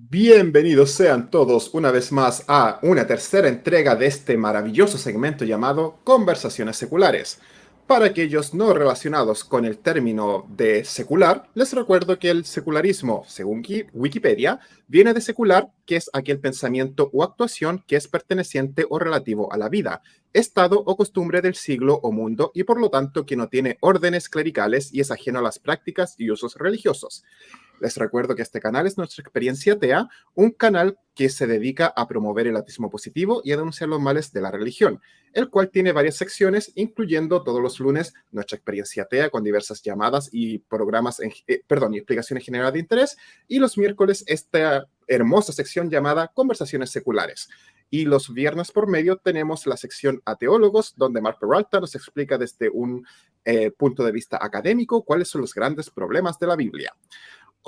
[0.00, 5.98] Bienvenidos sean todos una vez más a una tercera entrega de este maravilloso segmento llamado
[6.04, 7.40] Conversaciones Seculares.
[7.88, 13.64] Para aquellos no relacionados con el término de secular, les recuerdo que el secularismo, según
[13.92, 19.52] Wikipedia, viene de secular, que es aquel pensamiento o actuación que es perteneciente o relativo
[19.52, 20.02] a la vida,
[20.32, 24.28] estado o costumbre del siglo o mundo y por lo tanto que no tiene órdenes
[24.28, 27.24] clericales y es ajeno a las prácticas y usos religiosos.
[27.80, 32.06] Les recuerdo que este canal es nuestra experiencia TEA, un canal que se dedica a
[32.06, 35.00] promover el ateísmo positivo y a denunciar los males de la religión,
[35.32, 40.28] el cual tiene varias secciones, incluyendo todos los lunes nuestra experiencia TEA con diversas llamadas
[40.32, 43.16] y programas, en, eh, perdón, y explicaciones generales de interés,
[43.48, 47.48] y los miércoles esta hermosa sección llamada Conversaciones Seculares.
[47.90, 52.36] Y los viernes por medio tenemos la sección a teólogos, donde Mark Peralta nos explica
[52.36, 53.06] desde un
[53.44, 56.94] eh, punto de vista académico cuáles son los grandes problemas de la Biblia.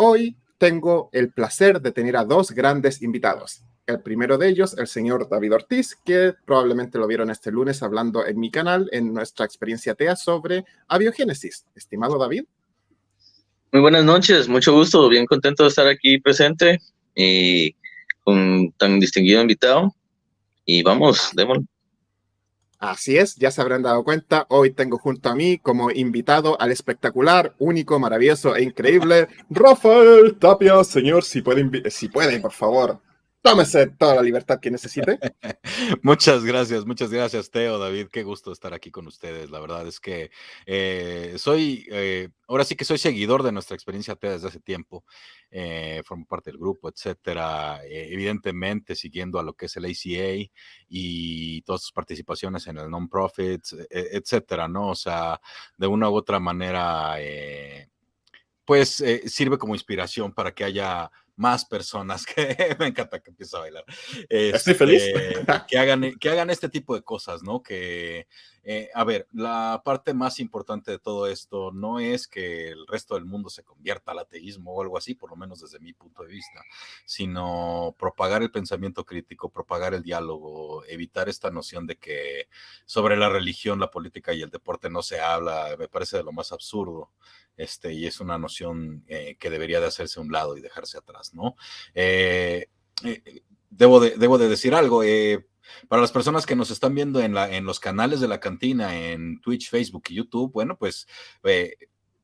[0.03, 3.65] Hoy tengo el placer de tener a dos grandes invitados.
[3.87, 8.25] El primero de ellos, el señor David Ortiz, que probablemente lo vieron este lunes hablando
[8.25, 11.67] en mi canal, en nuestra experiencia TEA sobre abiogénesis.
[11.75, 12.45] Estimado David.
[13.73, 16.81] Muy buenas noches, mucho gusto, bien contento de estar aquí presente
[17.15, 17.77] y
[18.25, 19.95] con tan distinguido invitado.
[20.65, 21.67] Y vamos, démosle.
[22.81, 26.73] Así es, ya se habrán dado cuenta, hoy tengo junto a mí como invitado al
[26.73, 30.83] espectacular, único, maravilloso e increíble Rafael Tapia.
[30.83, 32.99] Señor, si puede, si puede, por favor,
[33.43, 35.19] tómese toda la libertad que necesite.
[36.03, 38.09] muchas gracias, muchas gracias, Teo, David.
[38.13, 39.51] Qué gusto estar aquí con ustedes.
[39.51, 40.31] La verdad es que
[40.67, 45.05] eh, soy, eh, ahora sí que soy seguidor de nuestra experiencia Teo desde hace tiempo.
[45.51, 47.81] Eh, formo parte del grupo, etcétera.
[47.85, 50.51] evidentemente, siguiendo a lo que es el ACA
[50.89, 54.91] y todas sus participaciones en el non-profit, etcétera, ¿no?
[54.91, 55.41] O sea,
[55.77, 57.17] de una u otra manera,
[58.65, 63.61] pues sirve como inspiración para que haya más personas que me encanta que empiece a
[63.61, 63.85] bailar.
[64.29, 65.03] Estoy feliz.
[65.03, 67.63] Este, que, hagan, que hagan este tipo de cosas, ¿no?
[67.63, 68.29] Que,
[68.63, 73.15] eh, a ver, la parte más importante de todo esto no es que el resto
[73.15, 76.23] del mundo se convierta al ateísmo o algo así, por lo menos desde mi punto
[76.23, 76.63] de vista,
[77.05, 82.49] sino propagar el pensamiento crítico, propagar el diálogo, evitar esta noción de que
[82.85, 86.33] sobre la religión, la política y el deporte no se habla, me parece de lo
[86.33, 87.11] más absurdo.
[87.57, 90.97] Este, y es una noción eh, que debería de hacerse a un lado y dejarse
[90.97, 91.57] atrás, ¿no?
[91.95, 92.69] Eh,
[93.05, 95.03] eh, debo, de, debo de decir algo,
[95.89, 98.97] para las personas que nos están viendo en, la, en los canales de la cantina,
[98.97, 101.07] en Twitch, Facebook y YouTube, bueno, pues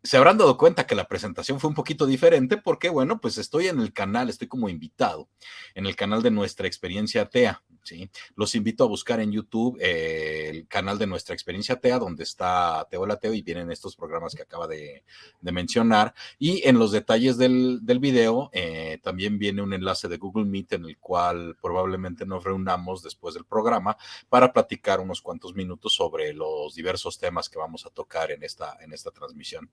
[0.07, 3.67] se habrán dado cuenta que la presentación fue un poquito diferente porque, bueno, pues estoy
[3.67, 5.29] en el canal, estoy como invitado
[5.75, 7.63] en el canal de nuestra experiencia atea.
[7.83, 8.09] ¿sí?
[8.35, 12.87] Los invito a buscar en YouTube eh, el canal de nuestra experiencia TEA, donde está
[12.91, 15.05] Teo Lateo y vienen estos programas que acaba de,
[15.41, 16.15] mencionar.
[16.39, 20.75] Y en los detalles del, del video eh, también viene un enlace de Google Meet
[20.75, 23.97] en el cual probablemente nos reunamos después del programa
[24.29, 28.77] para platicar unos cuantos minutos sobre los diversos temas que vamos a tocar en esta,
[28.81, 29.69] en esta transmisión.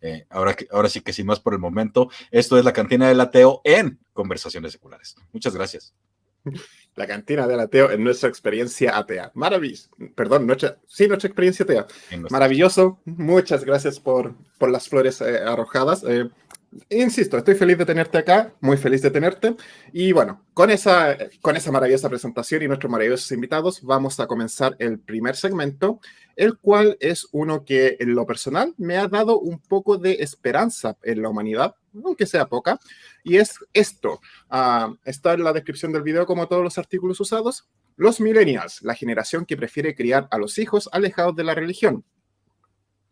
[0.00, 3.20] Eh, ahora, ahora sí que sin más por el momento, esto es la cantina del
[3.20, 5.16] ateo en conversaciones seculares.
[5.32, 5.94] Muchas gracias.
[6.94, 9.32] la cantina del ateo en nuestra experiencia atea.
[9.34, 9.88] Maravilloso.
[10.14, 11.86] Perdón, nuestra, sí, nuestra experiencia atea.
[12.30, 13.00] Maravilloso.
[13.04, 16.04] Muchas gracias por, por las flores eh, arrojadas.
[16.06, 16.28] Eh,
[16.88, 19.56] insisto, estoy feliz de tenerte acá, muy feliz de tenerte.
[19.92, 24.76] Y bueno, con esa, con esa maravillosa presentación y nuestros maravillosos invitados, vamos a comenzar
[24.78, 26.00] el primer segmento,
[26.36, 30.96] el cual es uno que en lo personal me ha dado un poco de esperanza
[31.02, 31.74] en la humanidad,
[32.04, 32.78] aunque sea poca,
[33.22, 34.20] y es esto.
[34.50, 37.68] Uh, está en la descripción del video como todos los artículos usados.
[37.96, 42.04] Los millennials, la generación que prefiere criar a los hijos alejados de la religión.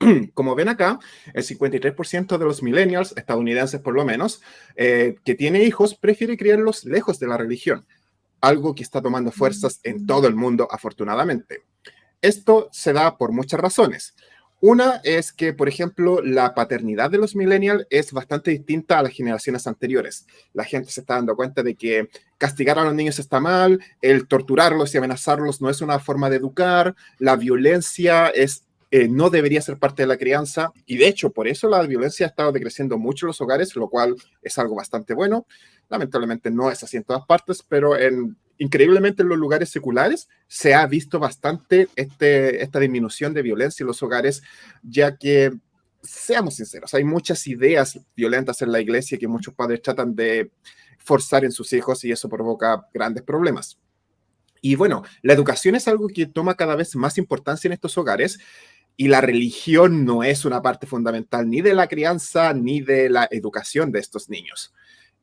[0.35, 0.99] Como ven acá,
[1.33, 4.43] el 53% de los millennials, estadounidenses por lo menos,
[4.77, 7.87] eh, que tiene hijos, prefiere criarlos lejos de la religión,
[8.41, 11.63] algo que está tomando fuerzas en todo el mundo, afortunadamente.
[12.21, 14.15] Esto se da por muchas razones.
[14.61, 19.13] Una es que, por ejemplo, la paternidad de los millennials es bastante distinta a las
[19.13, 20.25] generaciones anteriores.
[20.53, 22.09] La gente se está dando cuenta de que
[22.39, 26.37] castigar a los niños está mal, el torturarlos y amenazarlos no es una forma de
[26.37, 31.31] educar, la violencia es eh, no debería ser parte de la crianza y de hecho
[31.31, 34.75] por eso la violencia ha estado decreciendo mucho en los hogares, lo cual es algo
[34.75, 35.47] bastante bueno.
[35.89, 40.75] Lamentablemente no es así en todas partes, pero en, increíblemente en los lugares seculares se
[40.75, 44.43] ha visto bastante este, esta disminución de violencia en los hogares,
[44.83, 45.53] ya que,
[46.03, 50.51] seamos sinceros, hay muchas ideas violentas en la iglesia que muchos padres tratan de
[50.99, 53.79] forzar en sus hijos y eso provoca grandes problemas.
[54.61, 58.39] Y bueno, la educación es algo que toma cada vez más importancia en estos hogares
[58.97, 63.29] y la religión no es una parte fundamental ni de la crianza ni de la
[63.31, 64.73] educación de estos niños.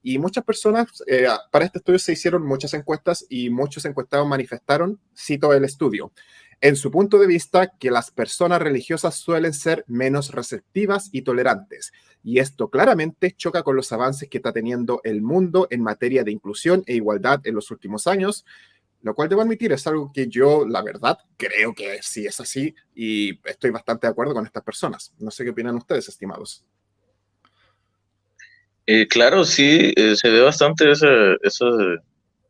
[0.01, 4.99] Y muchas personas, eh, para este estudio se hicieron muchas encuestas y muchos encuestados manifestaron,
[5.15, 6.13] cito el estudio,
[6.61, 11.91] en su punto de vista que las personas religiosas suelen ser menos receptivas y tolerantes.
[12.23, 16.31] Y esto claramente choca con los avances que está teniendo el mundo en materia de
[16.31, 18.45] inclusión e igualdad en los últimos años,
[19.01, 22.75] lo cual debo admitir es algo que yo, la verdad, creo que sí es así
[22.93, 25.13] y estoy bastante de acuerdo con estas personas.
[25.19, 26.65] No sé qué opinan ustedes, estimados.
[28.85, 31.07] Eh, claro, sí, eh, se ve bastante esa,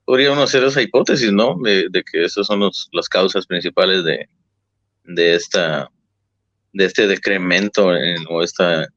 [0.05, 1.57] podría uno hacer esa hipótesis, ¿no?
[1.61, 2.61] De, que esas son
[2.93, 4.27] las causas principales de,
[5.03, 5.89] de, esta,
[6.73, 7.89] de este decremento
[8.29, 8.87] o este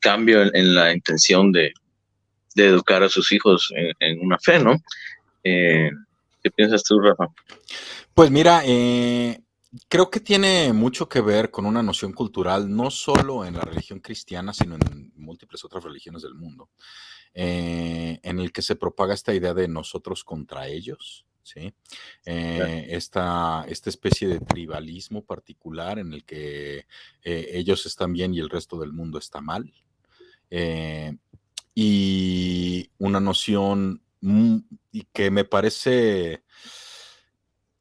[0.00, 1.72] cambio en, la intención de,
[2.56, 4.76] educar a sus hijos en, en una fe, ¿no?
[6.46, 7.26] ¿Qué piensas tú, Rafa?
[8.14, 9.42] Pues mira, eh,
[9.88, 13.98] creo que tiene mucho que ver con una noción cultural, no solo en la religión
[13.98, 16.70] cristiana, sino en múltiples otras religiones del mundo,
[17.34, 21.26] eh, en el que se propaga esta idea de nosotros contra ellos.
[21.42, 21.74] ¿sí?
[22.24, 26.86] Eh, esta, especie de tribalismo particular en el que
[27.24, 29.74] ellos están bien y el resto del mundo está mal.
[31.74, 34.05] y una noción
[34.92, 36.42] y que me parece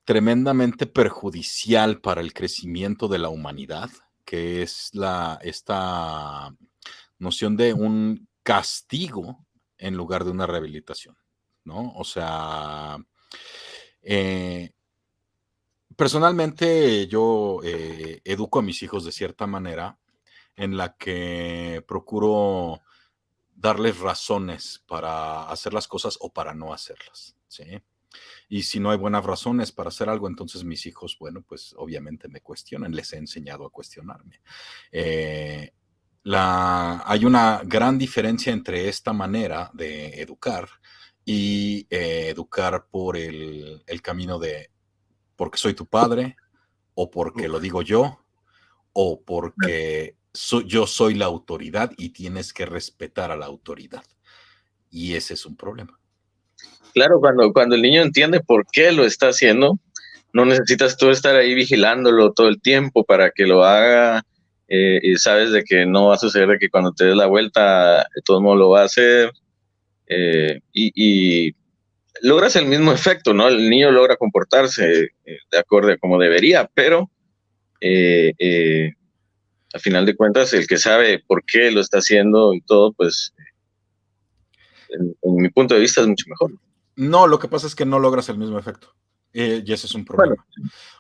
[0.04, 3.90] tremendamente perjudicial para el crecimiento de la humanidad,
[4.24, 6.56] que es la, esta
[7.18, 9.46] noción de un castigo
[9.78, 11.18] en lugar de una rehabilitación,
[11.64, 11.94] ¿no?
[11.96, 12.98] O sea,
[14.04, 14.72] eh,
[15.96, 19.98] personalmente yo eh, educo a mis hijos de cierta manera
[20.56, 22.82] en la que procuro
[23.56, 27.82] darles razones para hacer las cosas o para no hacerlas, ¿sí?
[28.48, 32.28] Y si no hay buenas razones para hacer algo, entonces mis hijos, bueno, pues obviamente
[32.28, 34.42] me cuestionan, les he enseñado a cuestionarme.
[34.92, 35.74] Eh,
[36.24, 40.68] la, hay una gran diferencia entre esta manera de educar
[41.24, 44.70] y eh, educar por el, el, camino de
[45.36, 46.36] porque soy tu padre
[46.94, 48.26] o porque lo digo yo
[48.94, 50.16] o porque
[50.66, 54.04] yo soy la autoridad y tienes que respetar a la autoridad.
[54.90, 56.00] Y ese es un problema.
[56.94, 59.80] Claro, cuando, cuando el niño entiende por qué lo está haciendo,
[60.36, 64.24] no necesitas tú estar ahí vigilándolo todo el tiempo para que lo haga
[64.68, 67.26] eh, y sabes de que no va a suceder de que cuando te des la
[67.26, 69.32] vuelta de todo modo lo va a hacer
[70.08, 71.56] eh, y,
[72.22, 73.48] logras el mismo efecto, ¿no?
[73.50, 77.12] El niño logra comportarse eh, de acuerdo a como debería, pero
[79.76, 83.34] a final de cuentas, el que sabe por qué lo está haciendo y todo, pues,
[84.90, 86.54] en, mi punto de vista es mucho mejor.
[86.96, 88.96] No, lo que pasa es que no logras el mismo efecto.
[89.38, 90.48] Eh, y ese es un problema.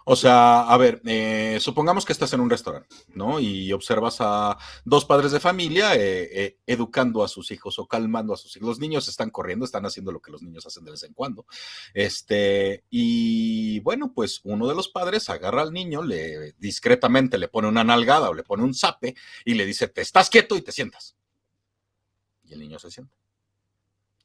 [0.03, 3.39] O sea, a ver, eh, supongamos que estás en un restaurante, ¿no?
[3.39, 8.37] Y observas a dos padres de familia eh, educando a sus hijos o calmando a
[8.37, 8.67] sus hijos.
[8.67, 11.45] Los niños están corriendo, están haciendo lo que los niños hacen de vez en cuando.
[11.93, 17.69] Este, y bueno, pues uno de los padres agarra al niño, le discretamente le pone
[17.69, 19.15] una nalgada o le pone un zape
[19.45, 21.15] y le dice, te estás quieto y te sientas.
[22.43, 23.15] Y el niño se sienta.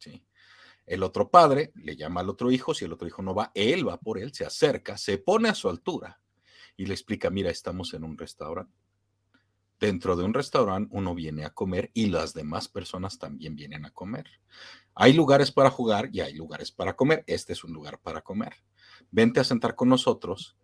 [0.00, 0.20] Sí.
[0.90, 3.88] El otro padre le llama al otro hijo, si el otro hijo no va, él
[3.88, 6.20] va por él, se acerca, se pone a su altura
[6.76, 8.76] y le explica, mira, estamos en un restaurante.
[9.78, 13.92] Dentro de un restaurante uno viene a comer y las demás personas también vienen a
[13.92, 14.26] comer.
[14.96, 17.22] Hay lugares para jugar y hay lugares para comer.
[17.28, 18.56] Este es un lugar para comer.
[19.12, 20.56] Vente a sentar con nosotros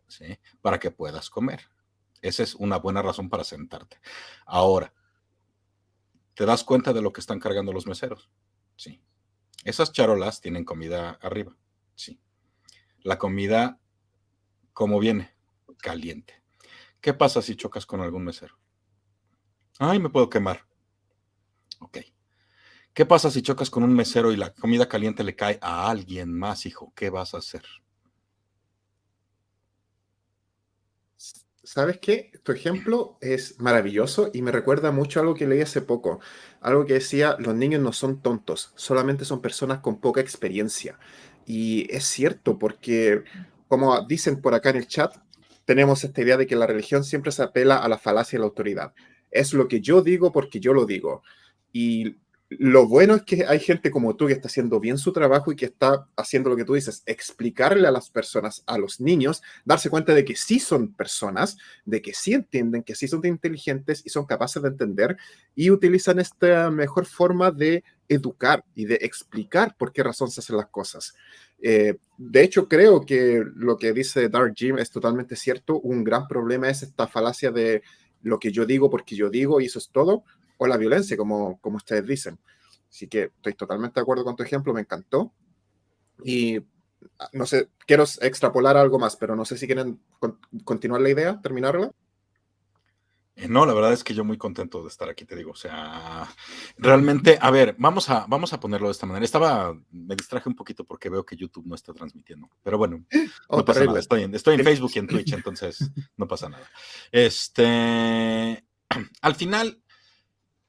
[0.61, 1.61] para que puedas comer.
[2.21, 4.01] Esa es una buena razón para sentarte.
[4.45, 4.93] Ahora,
[6.35, 8.29] ¿te das cuenta de lo que están cargando los meseros?
[8.75, 9.01] Sí.
[9.67, 11.57] Esas charolas tienen comida arriba.
[11.97, 12.21] Sí.
[13.01, 13.81] La comida,
[14.73, 15.35] ¿cómo viene?
[15.79, 16.41] Caliente.
[17.01, 18.61] ¿Qué pasa si chocas con algún mesero?
[19.81, 20.69] Ay, me puedo quemar.
[21.81, 21.99] Ok.
[22.95, 26.33] ¿Qué pasa si chocas con un mesero y la comida caliente le cae a alguien
[26.33, 26.93] más, hijo?
[26.95, 27.65] ¿Qué vas a hacer?
[31.77, 32.33] ¿Sabes qué?
[32.43, 36.21] Tu ejemplo es maravilloso y me recuerda mucho a algo que leí hace poco.
[36.63, 40.99] Algo que decía, los niños no son tontos, solamente son personas con poca experiencia.
[41.45, 43.25] Y es cierto, porque
[43.69, 45.17] como dicen por acá en el chat,
[45.67, 48.47] tenemos esta idea de que la religión siempre se apela a la falacia de la
[48.47, 48.95] autoridad.
[49.31, 51.25] Es lo que yo digo porque yo lo digo.
[51.75, 52.17] Y
[52.49, 55.57] lo bueno es que hay gente como tú que está haciendo bien su trabajo y
[55.57, 59.91] que está haciendo lo que tú dices, explicarle a las personas, a los niños, darse
[59.91, 64.11] cuenta de que sí son personas, de que sí entienden, que sí son inteligentes y
[64.11, 65.17] son capaces de entender
[65.57, 70.57] y utilizan esta mejor forma de educar y de explicar por qué razón se hacen
[70.57, 71.15] las cosas.
[71.61, 75.81] Eh, de hecho, creo que lo que dice Dark Jim es totalmente cierto.
[75.81, 77.83] Un gran problema es esta falacia de
[78.23, 80.23] lo que yo digo porque yo digo y eso es todo
[80.59, 82.39] o la violencia, como, como ustedes dicen.
[82.89, 85.33] Así que estoy totalmente de acuerdo con tu ejemplo, me encantó.
[86.25, 86.59] Y
[87.19, 90.01] ah, no sé, quiero extrapolar algo más, pero no sé si quieren
[90.65, 91.93] continuar la idea, terminarla.
[93.39, 95.51] Eh, no, la verdad es que yo muy contento de estar aquí, te digo.
[95.51, 96.27] O sea,
[96.79, 99.27] realmente, a ver, vamos a, vamos a ponerlo de esta manera.
[99.27, 102.49] Estaba, me distraje un poquito porque veo que YouTube no está transmitiendo.
[102.63, 103.05] Pero bueno,
[103.51, 103.99] no pasa nada.
[103.99, 106.67] Estoy en, estoy en Facebook y en Twitch, entonces no pasa nada.
[107.13, 108.65] Este,
[109.21, 109.83] al final,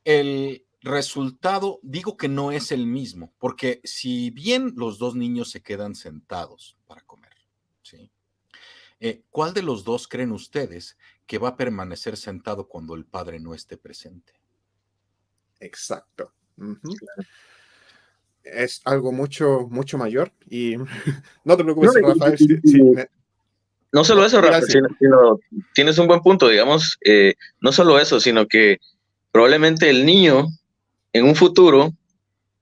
[0.07, 5.61] el resultado, digo que no es el mismo, porque si bien los dos niños se
[5.61, 7.33] quedan sentados para comer,
[7.81, 8.09] ¿sí?
[9.01, 13.41] Eh, ¿cuál de los dos creen ustedes que va a permanecer sentado cuando el padre
[13.41, 14.31] no esté presente?
[15.59, 16.31] Exacto.
[18.43, 20.77] Es algo mucho, mucho mayor y
[21.43, 23.09] no te preocupes, Rafael.
[23.91, 25.39] No solo eso, Rafael, sino,
[25.75, 28.79] tienes un buen punto, digamos, eh, no solo eso, sino que
[29.31, 30.47] probablemente el niño
[31.13, 31.93] en un futuro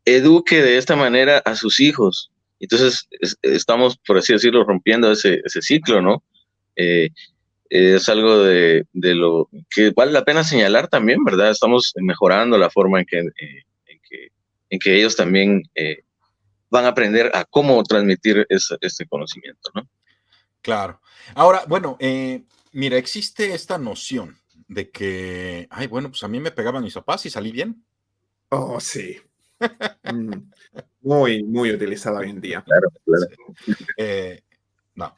[0.05, 2.31] eduque de esta manera a sus hijos.
[2.59, 3.07] Entonces,
[3.41, 6.23] estamos, por así decirlo, rompiendo ese, ciclo, ¿no?
[6.75, 7.09] Eh,
[7.69, 11.49] es algo de, lo que vale la pena señalar también, ¿verdad?
[11.49, 13.63] Estamos mejorando la forma en que, eh,
[14.69, 16.03] en que, ellos también eh,
[16.69, 19.87] van a aprender a cómo transmitir este conocimiento, ¿no?
[20.61, 21.01] Claro.
[21.35, 21.97] Ahora, bueno,
[22.71, 27.25] mira, existe esta noción de que, ay, bueno, pues a mí me pegaban mis papás
[27.25, 27.83] y salí bien.
[28.49, 29.17] Oh, sí.
[30.03, 30.51] Mm,
[31.01, 32.61] muy, muy utilizada hoy en día.
[32.63, 33.25] Claro, claro.
[33.97, 34.43] Eh,
[34.93, 35.15] no.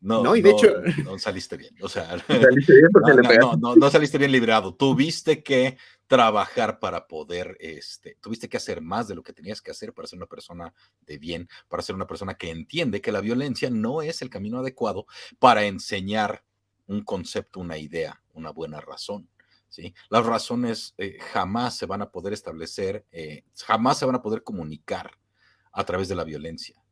[0.00, 0.80] No, no, y de hecho.
[1.04, 1.74] No saliste bien.
[1.80, 4.74] O sea, saliste bien porque no, le no, no, no, saliste bien librado.
[4.74, 9.70] Tuviste que trabajar para poder, este, tuviste que hacer más de lo que tenías que
[9.70, 10.74] hacer para ser una persona
[11.06, 14.58] de bien, para ser una persona que entiende que la violencia no es el camino
[14.58, 15.06] adecuado
[15.38, 16.42] para enseñar
[16.88, 19.28] un concepto, una idea, una buena razón.
[19.68, 19.94] ¿sí?
[20.08, 24.42] Las razones eh, jamás se van a poder establecer, eh, jamás se van a poder
[24.42, 25.12] comunicar
[25.72, 26.82] a través de la violencia.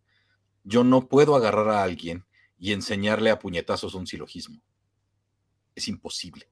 [0.64, 2.24] Yo no puedo agarrar a alguien
[2.58, 4.60] y enseñarle a puñetazos un silogismo.
[5.74, 6.50] Es imposible.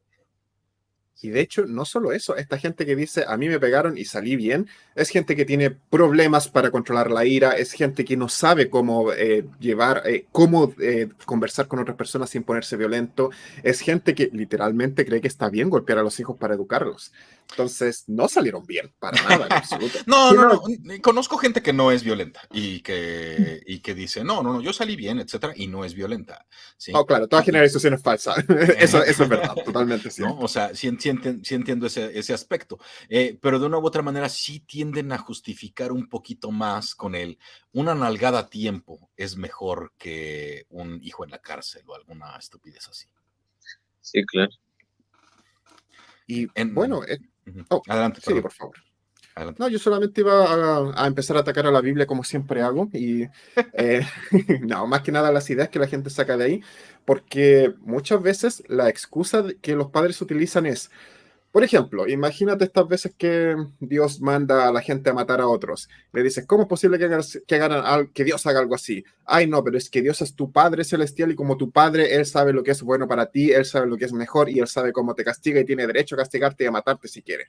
[1.22, 4.04] Y de hecho, no solo eso, esta gente que dice, a mí me pegaron y
[4.04, 8.28] salí bien, es gente que tiene problemas para controlar la ira, es gente que no
[8.28, 13.30] sabe cómo eh, llevar, eh, cómo eh, conversar con otras personas sin ponerse violento,
[13.62, 17.12] es gente que literalmente cree que está bien golpear a los hijos para educarlos.
[17.50, 19.98] Entonces, no salieron bien, para nada, en absoluto.
[20.06, 20.62] no, no, no,
[21.00, 24.72] conozco gente que no es violenta y que, y que dice, no, no, no, yo
[24.72, 26.44] salí bien, etcétera, y no es violenta.
[26.76, 26.92] ¿sí?
[26.94, 28.34] Oh, claro, toda generalización es falsa.
[28.78, 30.38] eso, eso, es verdad, totalmente ¿No?
[30.38, 30.74] O sea,
[31.42, 35.18] sí, entiendo ese, ese aspecto, eh, pero de una u otra manera sí tienden a
[35.18, 37.38] justificar un poquito más con el,
[37.72, 42.88] una nalgada a tiempo es mejor que un hijo en la cárcel o alguna estupidez
[42.88, 43.06] así.
[44.00, 44.50] Sí, claro.
[46.26, 47.18] Y en, bueno, eh,
[47.70, 48.20] Oh, Adelante.
[48.20, 48.76] Sí, por favor.
[49.58, 53.28] No, yo solamente iba a, empezar a atacar a la Biblia como siempre hago y
[53.74, 54.00] eh,
[54.62, 56.62] no, más que nada las ideas que la gente saca de ahí,
[57.04, 60.90] porque muchas veces la excusa que los padres utilizan es,
[61.52, 65.88] Por ejemplo, imagínate estas veces que Dios manda a la gente a matar a otros.
[66.12, 67.08] Le dices, ¿cómo es posible que,
[67.48, 69.04] que, que Dios haga algo así?
[69.26, 72.26] Ay, no, pero es que Dios es tu Padre celestial y como tu Padre, Él
[72.26, 74.68] sabe lo que es bueno para ti, Él sabe lo que es mejor y Él
[74.68, 77.46] sabe cómo te castiga y tiene derecho a castigarte y a matarte si quiere.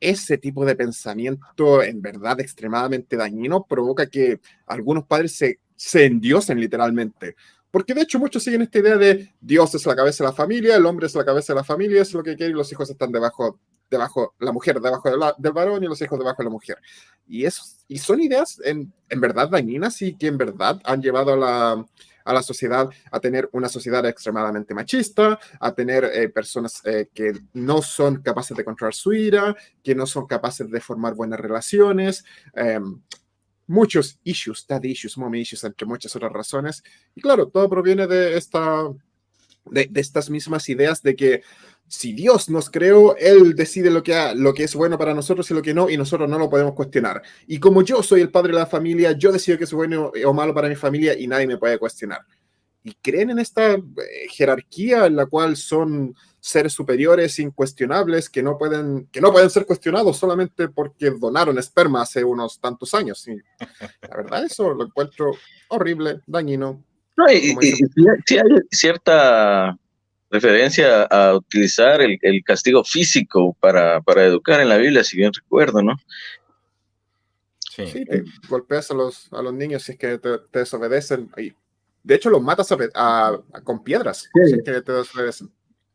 [0.00, 6.60] Ese tipo de pensamiento, en verdad extremadamente dañino, provoca que algunos padres se, se endiosen
[6.60, 7.34] literalmente
[7.70, 10.76] porque de hecho muchos siguen esta idea de Dios es la cabeza de la familia,
[10.76, 12.88] el hombre es la cabeza de la familia, es lo que quiere y los hijos
[12.88, 13.58] están debajo,
[13.90, 16.78] debajo la mujer debajo del varón y los hijos debajo de la mujer.
[17.26, 21.34] Y, eso, y son ideas en, en verdad dañinas y que en verdad han llevado
[21.34, 21.86] a la,
[22.28, 27.32] a la sociedad a tener una sociedad extremadamente machista, a tener eh, personas eh, que
[27.54, 32.24] no son capaces de controlar su ira, que no son capaces de formar buenas relaciones.
[32.54, 32.80] Eh,
[33.66, 36.82] muchos issues, daddy issues, mommy issues, entre muchas otras razones.
[37.14, 38.88] Y claro, todo proviene de, esta,
[39.64, 41.42] de, estas mismas ideas de que
[41.88, 45.54] si Dios nos creó, Él decide lo que, lo que es bueno para nosotros y
[45.54, 47.22] lo que no, y nosotros no lo podemos cuestionar.
[47.46, 50.32] Y como yo soy el padre de la familia, yo decido que es bueno o
[50.34, 52.20] malo para mi familia y nadie me puede cuestionar.
[52.84, 53.82] Y creen en esta eh,
[54.30, 59.66] jerarquía en la cual son seres superiores incuestionables que no pueden, que no pueden ser
[59.66, 63.26] cuestionados solamente porque donaron esperma hace unos tantos años.
[63.26, 63.36] Y
[64.02, 65.32] la verdad, eso lo encuentro
[65.68, 66.84] horrible, dañino.
[67.16, 69.76] No, y, hay cierta
[70.30, 75.82] referencia a utilizar el, castigo físico para, para, educar en la Biblia, si bien recuerdo,
[75.82, 75.96] ¿no?
[77.86, 78.04] Sí,
[78.48, 81.30] golpeas a los, a los niños si es que te, desobedecen.
[81.36, 81.52] Y,
[82.02, 82.68] de hecho, los matas
[83.62, 85.50] con piedras si es que te desobedecen.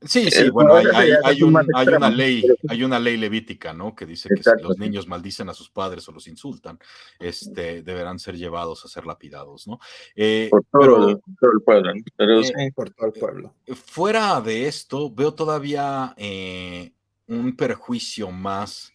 [0.05, 3.95] Sí, sí, bueno, hay, una ley, hay una ley levítica, ¿no?
[3.95, 6.77] Que dice que si los niños maldicen a sus padres o los insultan,
[7.19, 9.79] este, deberán ser llevados a ser lapidados, ¿no?
[10.15, 13.53] Eh, por, todo, el pueblo, eh, por todo el pueblo.
[13.75, 16.91] Fuera de esto, veo todavía eh,
[17.27, 18.91] un perjuicio más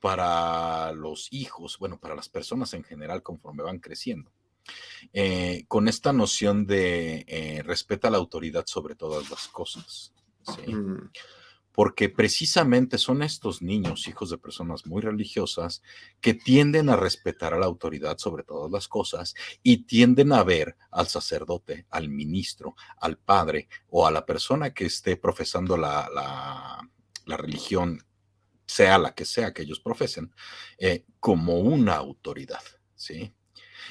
[0.00, 4.30] para los hijos, bueno, para las personas en general conforme van creciendo.
[5.68, 10.14] con esta noción de respeta la autoridad sobre todas las cosas.
[10.66, 11.10] Mm.
[11.72, 15.82] Porque precisamente son estos niños, hijos de personas muy religiosas,
[16.20, 20.76] que tienden a respetar a la autoridad sobre todas las cosas y tienden a ver
[20.92, 26.08] al sacerdote, al ministro, al padre o a la persona que esté profesando la,
[27.26, 28.00] la, religión,
[28.66, 30.32] sea la que sea que ellos profesen,
[30.78, 32.62] eh, como una autoridad.
[32.94, 33.34] ¿sí?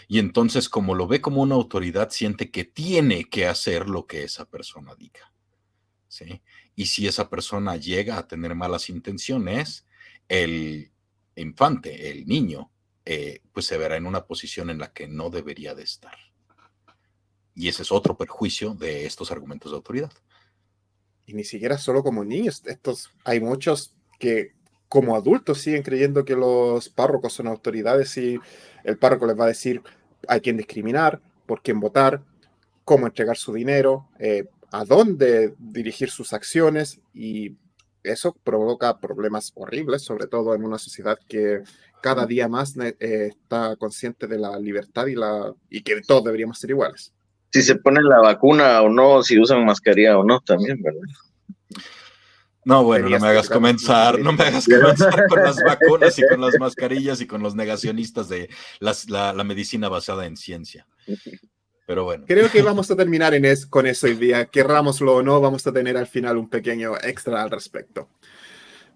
[0.07, 4.23] Y entonces, como lo ve como una autoridad, siente que tiene que hacer lo que
[4.23, 5.32] esa persona diga.
[6.75, 9.85] Y si esa persona llega a tener malas intenciones,
[10.27, 10.91] el
[11.35, 12.71] infante, el niño,
[13.05, 16.15] eh, pues se verá en una posición en la que no debería de estar.
[17.55, 20.11] Y ese es otro perjuicio de estos argumentos de autoridad.
[21.25, 24.53] Y ni siquiera solo como niños, estos hay muchos que
[24.89, 28.39] como adultos siguen creyendo que los párrocos son autoridades y
[28.83, 29.81] el párroco les va a decir
[30.27, 32.23] a quién discriminar, por quién votar,
[32.83, 37.55] cómo entregar su dinero, eh, a dónde dirigir sus acciones y
[38.01, 41.61] eso provoca problemas horribles, sobre todo en una sociedad que
[42.01, 46.57] cada día más eh, está consciente de la libertad y, la, y que todos deberíamos
[46.57, 47.13] ser iguales.
[47.51, 51.01] Si se ponen la vacuna o no, si usan mascarilla o no, también, ¿verdad?
[52.65, 56.41] No, bueno, no me hagas comenzar, no me hagas comenzar con las vacunas y con
[56.41, 60.87] las mascarillas y con los negacionistas de la, la medicina basada en ciencia.
[61.85, 62.25] Pero bueno.
[62.27, 64.45] Creo que vamos a terminar en es, con eso hoy día.
[64.45, 68.09] Querrámoslo o no, vamos a tener al final un pequeño extra al respecto.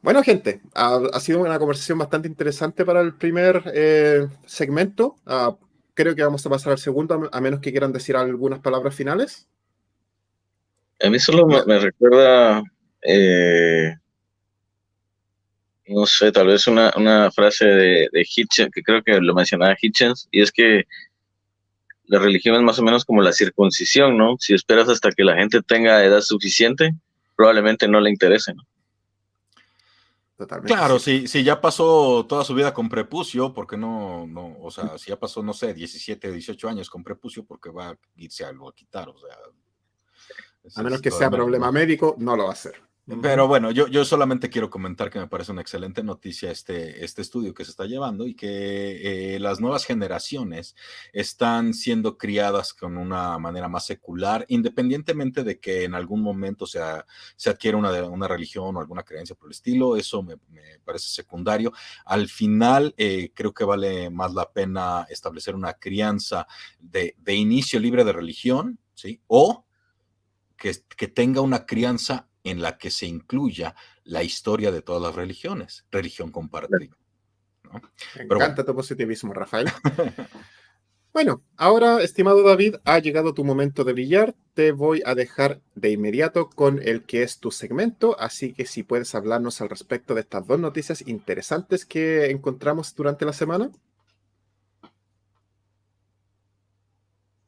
[0.02, 5.16] Bueno, gente, ha, sido una conversación bastante interesante para el primer eh, segmento.
[5.26, 5.56] Ah,
[5.94, 9.48] creo que vamos a pasar al segundo, a menos que quieran decir algunas palabras finales.
[11.04, 12.64] A mí solo me, recuerda,
[13.04, 13.96] eh,
[15.88, 20.28] no sé, tal vez una, frase de, de Hitchens, que creo que lo mencionaba Hitchens,
[20.32, 20.86] y es que
[22.08, 24.38] la religión es más o menos como la circuncisión, ¿no?
[24.40, 26.96] Si esperas hasta que la gente tenga edad suficiente,
[27.36, 28.64] probablemente no le interese, ¿no?
[30.38, 30.74] Totalmente.
[30.74, 34.70] Claro, si, si ya pasó toda su vida con prepucio, ¿por qué no, no, o
[34.70, 38.46] sea, si ya pasó, no sé, 17, 18 años con prepucio, porque va a irse
[38.46, 39.36] algo a quitar, o sea.
[40.76, 42.76] A menos que sea problema médico, no lo va a hacer.
[43.22, 47.22] Pero bueno, yo, yo solamente quiero comentar que me parece una excelente noticia este, este
[47.22, 50.76] estudio que se está llevando y que eh, las nuevas generaciones
[51.14, 56.82] están siendo criadas con una manera más secular, independientemente de que en algún momento se,
[57.38, 60.36] se adquiera una, una religión o alguna creencia por el estilo, eso me,
[60.84, 61.72] parece secundario.
[62.04, 66.46] Al final, eh, creo que vale más la pena establecer una crianza
[66.78, 69.22] de, de inicio libre de religión, ¿sí?
[69.28, 69.66] O
[70.58, 75.16] que, que tenga una crianza en la que se incluya la historia de todas las
[75.16, 76.96] religiones, religión compartida.
[78.16, 79.68] Me encanta tu positivismo, Rafael.
[81.14, 84.36] bueno, ahora, estimado David, ha llegado tu momento de brillar.
[84.54, 88.84] Te voy a dejar de inmediato con el que es tu segmento, así que si
[88.84, 93.70] puedes hablarnos al respecto de estas dos noticias interesantes que encontramos durante la semana.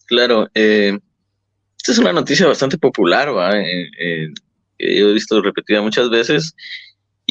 [0.06, 0.98] Claro, eh,
[1.78, 3.58] esta es una noticia bastante popular, ¿va?
[3.58, 4.28] Eh, eh,
[4.80, 6.56] he visto repetida muchas veces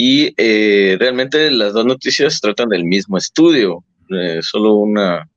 [0.01, 5.29] y eh, realmente las dos noticias tratan del mismo estudio, eh, solo una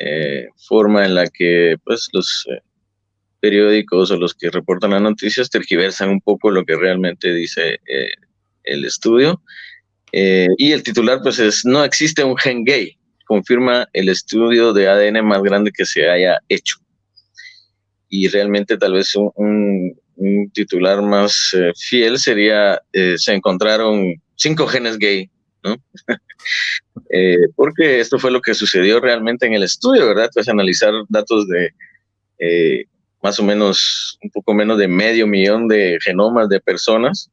[0.00, 2.44] eh, forma en la que pues, los
[3.38, 7.78] periódicos o los que reportan las noticias tergiversan un poco lo que realmente dice
[8.64, 9.40] el estudio.
[10.10, 15.24] y el titular pues es, no existe un gen gay, confirma el estudio de ADN
[15.24, 16.78] más grande que se haya hecho.
[18.08, 19.94] Y realmente tal vez un
[20.52, 25.30] titular más eh, fiel sería, eh, se encontraron cinco genes gay,
[25.62, 25.76] ¿no?
[27.10, 30.30] Eh, porque esto fue lo que sucedió realmente en el estudio, ¿verdad?
[30.32, 32.86] Tras analizar datos de
[33.22, 37.30] más o menos, un poco menos de medio millón de genomas de personas,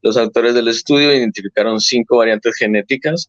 [0.00, 3.28] los autores del estudio identificaron cinco variantes genéticas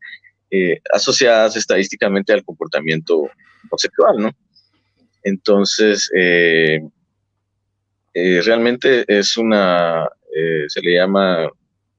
[0.94, 3.30] asociadas estadísticamente al comportamiento
[3.70, 4.32] homosexual, ¿no?
[5.24, 6.10] Entonces,
[8.14, 11.50] realmente es una, eh, se le llama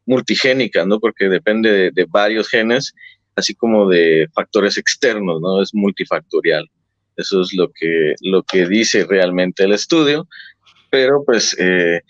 [0.07, 1.01] multigénica, ¿no?
[1.01, 2.95] Porque depende de, varios genes,
[3.37, 5.63] así como de factores externos, ¿no?
[5.63, 6.69] Es multifactorial.
[7.17, 10.29] Eso es lo que, lo que dice realmente el estudio,
[10.91, 12.01] pero pues eh,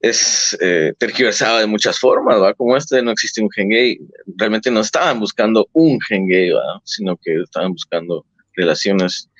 [0.00, 0.56] es
[0.98, 2.54] tergiversado de muchas formas, ¿va?
[2.54, 3.98] Como este no existe un gen gay,
[4.36, 6.80] realmente no estaban buscando un gen gay, ¿va?
[6.84, 9.31] Sino que estaban buscando relaciones eh,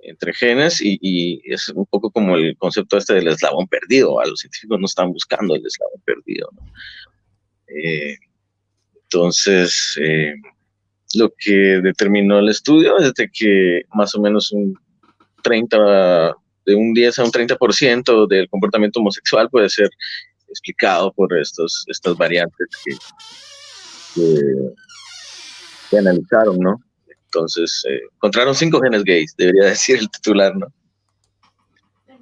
[0.00, 4.20] entre genes y, es un poco como el concepto este del eslabón perdido.
[4.20, 6.50] A los científicos no están buscando el eslabón perdido.
[7.68, 8.16] Eh,
[9.02, 10.34] entonces, eh,
[11.14, 14.74] lo que determinó el estudio es de que más o menos un
[15.42, 19.88] 30, de un 10 a un 30% del comportamiento homosexual puede ser
[20.48, 22.92] explicado por estos, estas variantes que,
[25.90, 26.80] que analizaron, ¿no?
[27.32, 30.66] Entonces, eh, encontraron cinco genes gays, debería decir el titular, ¿no?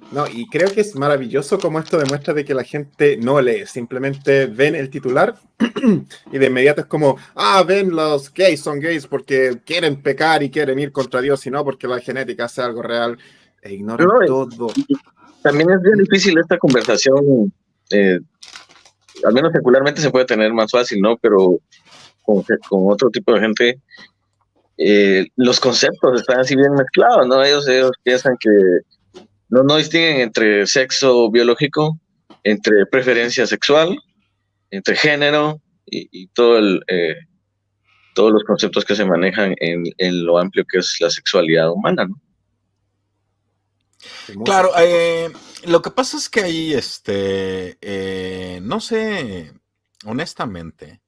[0.09, 3.65] No, y creo que es maravilloso como esto demuestra de que la gente no lee,
[3.65, 5.35] simplemente ven el titular
[6.31, 10.49] y de inmediato es como, ah, ven los gays son gays porque quieren pecar y
[10.49, 13.17] quieren ir contra Dios y no porque la genética hace algo real
[13.61, 14.71] e ignoran todo.
[15.41, 17.51] También es bien difícil esta conversación,
[17.89, 18.19] eh,
[19.25, 21.17] al menos secularmente se puede tener más fácil, ¿no?
[21.17, 21.59] Pero
[22.23, 23.81] con, con otro tipo de gente
[24.77, 27.43] eh, los conceptos están así bien mezclados, ¿no?
[27.43, 28.49] Ellos, ellos piensan que
[29.49, 31.99] no, no distinguen entre sexo biológico,
[32.43, 33.97] entre preferencia sexual,
[34.69, 37.15] entre género y, todo el, eh,
[38.13, 42.05] todos los conceptos que se manejan en, en, lo amplio que es la sexualidad humana,
[42.05, 42.21] ¿no?
[44.43, 45.31] Claro, eh,
[45.65, 47.77] lo que pasa es que ahí, este,
[48.61, 49.53] no sé,
[50.05, 51.01] honestamente,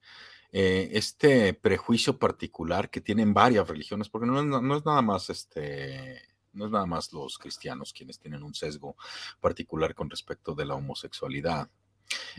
[0.51, 6.21] eh, este prejuicio particular que tienen varias religiones, porque no es, nada más este,
[6.53, 8.95] no es nada más los cristianos quienes tienen un sesgo
[9.39, 11.69] particular con respecto de la homosexualidad.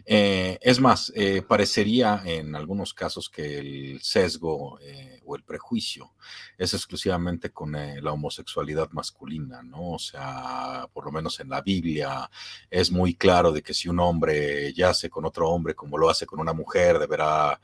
[0.04, 4.80] Eh, es más, eh, parecería en algunos casos que el sesgo
[5.24, 6.12] o el prejuicio
[6.58, 9.92] es exclusivamente con la homosexualidad masculina, ¿no?
[9.92, 12.28] O sea, por lo menos en la Biblia
[12.68, 16.26] es muy claro de que si un hombre yace con otro hombre como lo hace
[16.26, 17.60] con una mujer, deberá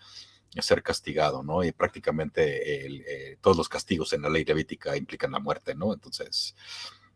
[0.62, 1.62] ser castigado, ¿no?
[1.64, 5.92] Y prácticamente eh, todos los castigos en la ley levítica implican la muerte, ¿no?
[5.92, 6.54] Entonces,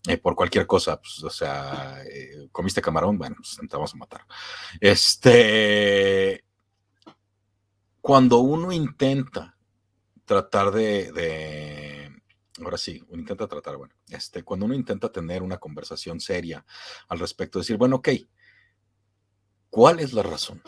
[0.07, 3.98] eh, por cualquier cosa, pues, o sea, eh, comiste camarón, bueno, pues te vamos a
[3.98, 4.26] matar.
[4.81, 6.42] Este,
[8.00, 9.59] cuando uno intenta
[10.24, 12.11] tratar de,
[12.62, 16.64] ahora sí, uno intenta tratar, bueno, este, cuando uno intenta tener una conversación seria
[17.09, 18.09] al respecto, decir, bueno, ok,
[19.68, 20.62] ¿cuál es la razón?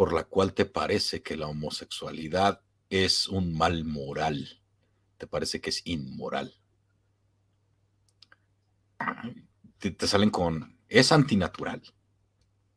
[0.00, 4.62] Por la cual te parece que la homosexualidad es un mal moral,
[5.18, 6.54] te parece que es inmoral.
[9.76, 11.82] Te, salen con, es antinatural.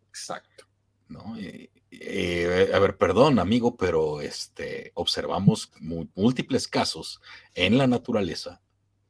[0.09, 0.65] Exacto.
[1.07, 1.37] ¿no?
[1.37, 7.21] Eh, a ver, perdón, amigo, pero este, observamos múltiples casos
[7.53, 8.61] en la naturaleza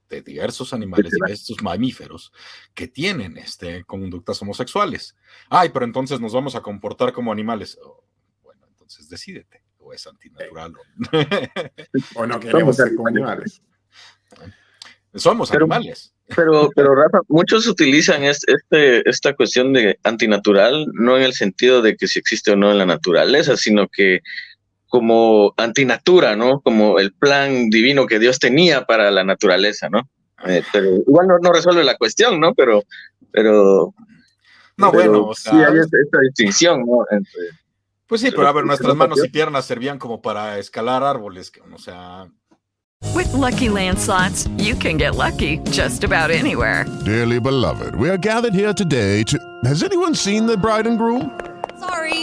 [0.10, 2.32] de diversos animales, de estos mamíferos
[2.74, 5.16] que tienen este, conductas homosexuales.
[5.50, 7.78] Ay, pero entonces nos vamos a comportar como animales.
[7.84, 8.04] Oh,
[8.44, 10.74] bueno, entonces decídete, o es antinatural.
[12.16, 13.62] o no queremos ser como animales.
[15.16, 16.14] Somos animales.
[16.36, 21.96] Pero, pero Rafa, muchos utilizan este, esta cuestión de antinatural, no en el sentido de
[21.96, 24.22] que si existe o no en la naturaleza, sino que
[24.94, 26.62] como antinatura, ¿no?
[26.62, 30.08] Como el plan divino que Dios tenía para la naturaleza, ¿no?
[30.46, 32.54] Eh, pero igual no, resuelve la cuestión, ¿no?
[32.54, 32.84] Pero,
[33.32, 33.92] pero.
[34.78, 37.08] No, bueno, o sea, sí hay esta distinción, ¿no?
[38.06, 41.80] pues sí, pero a ver, nuestras manos y piernas servían como para escalar árboles, o
[41.80, 42.28] sea.
[43.16, 46.86] With lucky landslots, you can get lucky just about anywhere.
[47.04, 49.40] Dearly beloved, we are gathered here today to.
[49.66, 51.32] Has anyone seen the bride and groom?
[51.80, 52.23] Sorry,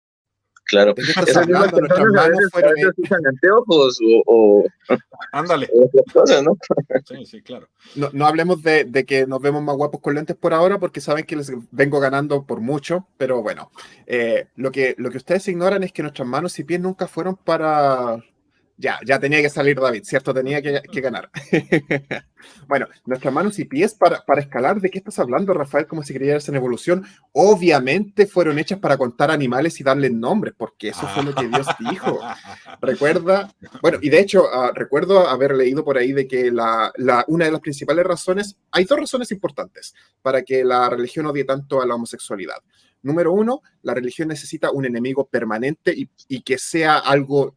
[0.71, 0.95] Claro.
[2.97, 4.65] Usan anteojos o, o,
[5.33, 5.69] Ándale.
[5.73, 6.57] o cosas, ¿no?
[7.05, 7.67] Sí, sí, claro.
[7.95, 11.01] No, no hablemos de, de, que nos vemos más guapos con lentes por ahora, porque
[11.01, 13.69] saben que les vengo ganando por mucho, pero bueno,
[14.07, 17.35] eh, lo, que, lo que ustedes ignoran es que nuestras manos y pies nunca fueron
[17.35, 18.23] para
[18.81, 20.33] ya, ya tenía que salir David, ¿cierto?
[20.33, 21.29] Tenía que, ganar.
[22.67, 25.85] bueno, nuestras manos y pies para, para, escalar, ¿de qué estás hablando, Rafael?
[25.85, 27.05] Como si creyeras en evolución.
[27.31, 31.67] Obviamente fueron hechas para contar animales y darles nombres, porque eso fue lo que Dios
[31.91, 32.19] dijo.
[32.81, 37.23] Recuerda, bueno, y de hecho, uh, recuerdo haber leído por ahí de que la, la,
[37.27, 41.81] una de las principales razones, hay dos razones importantes para que la religión odie tanto
[41.81, 42.57] a la homosexualidad.
[43.03, 47.55] Número uno, la religión necesita un enemigo permanente y, y que sea algo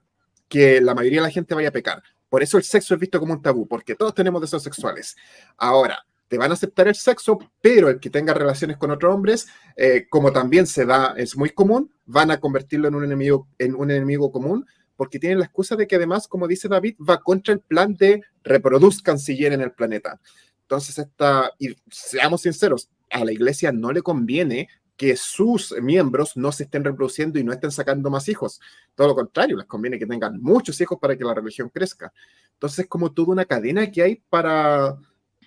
[0.48, 2.02] que la mayoría de la gente vaya a pecar.
[2.28, 5.16] Por eso el sexo es visto como un tabú, porque todos tenemos deseos sexuales.
[5.56, 9.46] Ahora, te van a aceptar el sexo, pero el que tenga relaciones con otros hombres,
[9.76, 13.74] eh, como también se da, es muy común, van a convertirlo en un enemigo, en
[13.74, 17.54] un enemigo común, porque tienen la excusa de que además, como dice David, va contra
[17.54, 20.20] el plan de reproduzcan si quieren el planeta.
[20.62, 26.52] Entonces, esta, y seamos sinceros, a la iglesia no le conviene que sus miembros no
[26.52, 28.60] se estén reproduciendo y no estén sacando más hijos.
[28.94, 32.12] Todo lo contrario, les conviene que tengan muchos hijos para que la religión crezca.
[32.52, 34.96] Entonces, es como toda una cadena que hay para,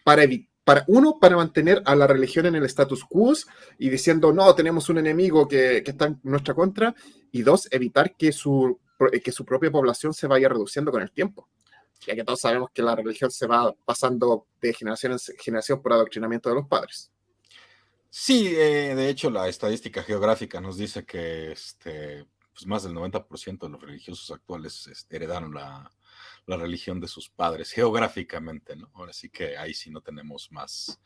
[0.03, 0.23] para
[0.63, 3.33] Para, uno, para mantener a la religión en el status quo
[3.77, 6.93] y diciendo, no, tenemos un enemigo que, que, está en nuestra contra,
[7.31, 8.77] y dos, evitar que su,
[9.23, 11.47] que su propia población se vaya reduciendo con el tiempo,
[12.05, 15.93] ya que todos sabemos que la religión se va pasando de generación en generación por
[15.93, 17.12] adoctrinamiento de los padres.
[18.19, 23.60] Sí, eh, de hecho la estadística geográfica nos dice que este, pues más del 90%
[23.60, 25.91] de los religiosos actuales este, heredaron la,
[26.47, 28.89] la, religión de sus padres geográficamente, ¿no?
[28.95, 30.99] Ahora sí que ahí sí no tenemos más,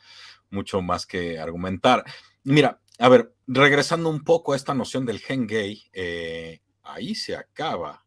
[0.49, 2.05] mucho más que argumentar.
[2.45, 7.35] Mira, a ver, regresando un poco a esta noción del gen gay, eh, ahí se
[7.35, 8.00] acaba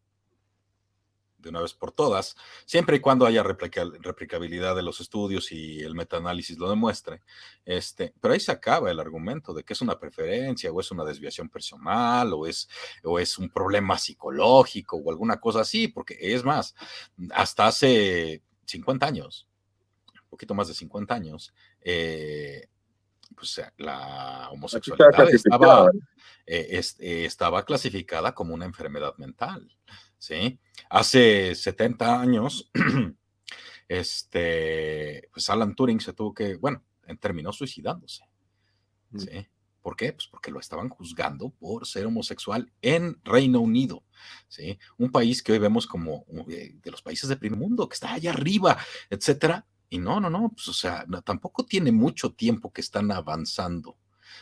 [1.45, 5.93] de una vez por todas, siempre y cuando haya replicabilidad de los estudios y el
[5.93, 7.21] metaanálisis lo demuestre.
[7.63, 11.05] Este, pero ahí se acaba el argumento de que es una preferencia o es una
[11.05, 12.67] desviación personal o es,
[13.03, 16.75] o es un problema psicológico o alguna cosa así, porque es más,
[17.31, 19.47] hasta hace 50 años,
[20.23, 22.67] un poquito más de 50 años, eh,
[23.35, 25.91] pues la homosexualidad estaba,
[26.45, 29.71] eh, eh, estaba clasificada como una enfermedad mental.
[30.25, 30.59] ¿Sí?
[30.89, 32.71] Hace 70 años,
[33.87, 36.83] este, pues Alan Turing se tuvo que, bueno,
[37.19, 38.23] terminó suicidándose,
[39.11, 39.19] mm.
[39.19, 39.47] ¿sí?
[39.83, 40.13] ¿Por qué?
[40.13, 44.03] Pues porque lo estaban juzgando por ser homosexual en Reino Unido,
[44.47, 44.79] ¿sí?
[44.97, 48.31] Un país que hoy vemos como de los países de primer mundo, que está allá
[48.31, 48.79] arriba,
[49.11, 49.67] etcétera.
[49.91, 53.99] Y no, no, no, pues o sea, tampoco tiene mucho tiempo que están avanzando,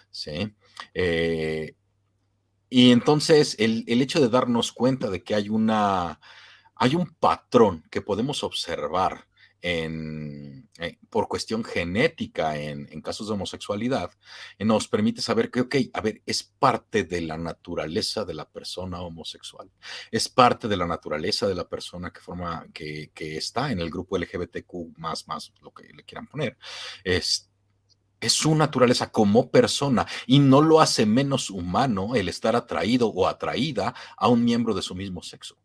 [0.09, 0.55] ¿sí?
[0.93, 1.75] Eh,
[2.75, 6.19] y entonces el, hecho de darnos cuenta de que hay una,
[6.73, 9.27] hay un patrón que podemos observar
[9.61, 14.09] en, eh, por cuestión genética en, casos de homosexualidad,
[14.57, 18.49] eh, nos permite saber que, ok, a ver, es parte de la naturaleza de la
[18.49, 19.69] persona homosexual,
[20.09, 23.91] es parte de la naturaleza de la persona que forma, que, que está en el
[23.91, 26.57] grupo LGBTQ más, más, lo que le quieran poner.
[27.03, 27.52] Este,
[28.23, 33.27] es su naturaleza como persona y no lo hace menos humano el estar atraído o
[33.27, 35.57] atraída a un miembro de su mismo sexo.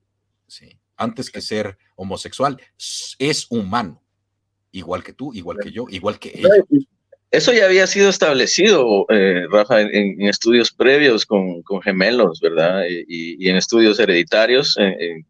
[0.46, 0.78] ¿sí?
[0.96, 2.60] Antes que ser homosexual,
[3.18, 4.02] es humano,
[4.72, 6.48] igual que tú, igual que yo, igual que ella.
[7.30, 12.84] Eso ya había sido establecido, eh, Rafa, en, estudios previos con, gemelos, ¿verdad?
[12.88, 14.76] Y, en estudios hereditarios.
[14.78, 15.24] Eh, eh,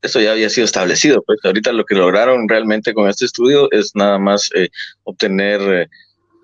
[0.00, 1.22] eso ya había sido establecido.
[1.22, 4.50] Pues ahorita lo que lograron realmente con este estudio es nada más
[5.02, 5.90] obtener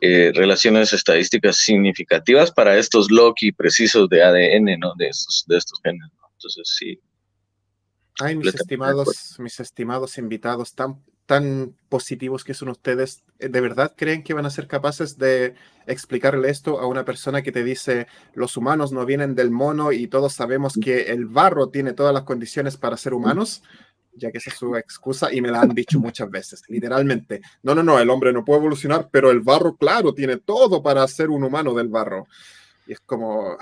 [0.05, 4.95] eh, relaciones estadísticas significativas para estos Loki precisos de ADN, ¿no?
[4.97, 6.99] De estos, de estos genes, Entonces, sí.
[8.19, 14.25] Ay, mis estimados, mis estimados invitados, tan, tan positivos que son ustedes, ¿de verdad creen
[14.25, 15.55] que van a ser capaces de
[15.87, 20.09] explicarle esto a una persona que te dice los humanos no vienen del mono y
[20.09, 23.63] todos sabemos que el barro tiene todas las condiciones para ser humanos?
[24.15, 27.41] Ya que esa es su excusa y me la han dicho muchas veces, literalmente.
[27.63, 31.07] No, no, no, el hombre no puede evolucionar, pero el barro, claro, tiene todo para
[31.09, 32.27] ser un humano del barro.
[32.87, 33.57] Y es como...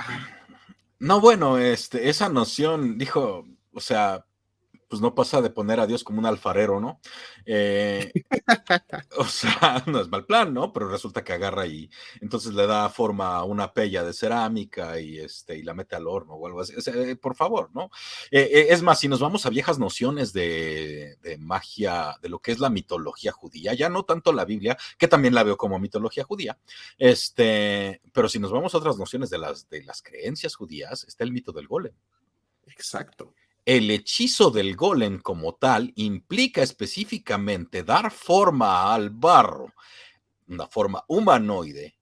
[0.99, 4.27] No, bueno, este, esa noción, dijo, o sea,
[4.91, 7.01] pues no pasa de poner a Dios como un alfarero, ¿no?
[7.47, 8.11] Eh,
[9.17, 10.73] o sea, no es mal plan, ¿no?
[10.73, 11.89] Pero resulta que agarra y
[12.21, 16.09] entonces le da forma a una pella de cerámica y, este, y la mete al
[16.09, 16.75] horno o algo así.
[16.85, 17.91] Eh, por favor, ¿no?
[18.33, 22.59] Eh, es más, si nos vamos a viejas nociones de, magia, de lo que es
[22.59, 26.59] la mitología judía, ya no tanto la Biblia, que también la veo como mitología judía,
[26.99, 31.23] este, pero si nos vamos a otras nociones de las, de las creencias judías, está
[31.23, 31.95] el mito del golem.
[32.67, 33.35] Exacto.
[33.65, 39.73] El hechizo del golem como tal implica específicamente dar forma al barro,
[40.49, 41.97] una forma humanoide,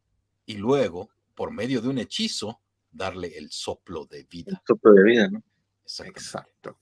[0.46, 4.52] y luego, por medio de un hechizo, darle el soplo de vida.
[4.52, 5.42] El soplo de vida, ¿no?
[6.04, 6.78] Exacto.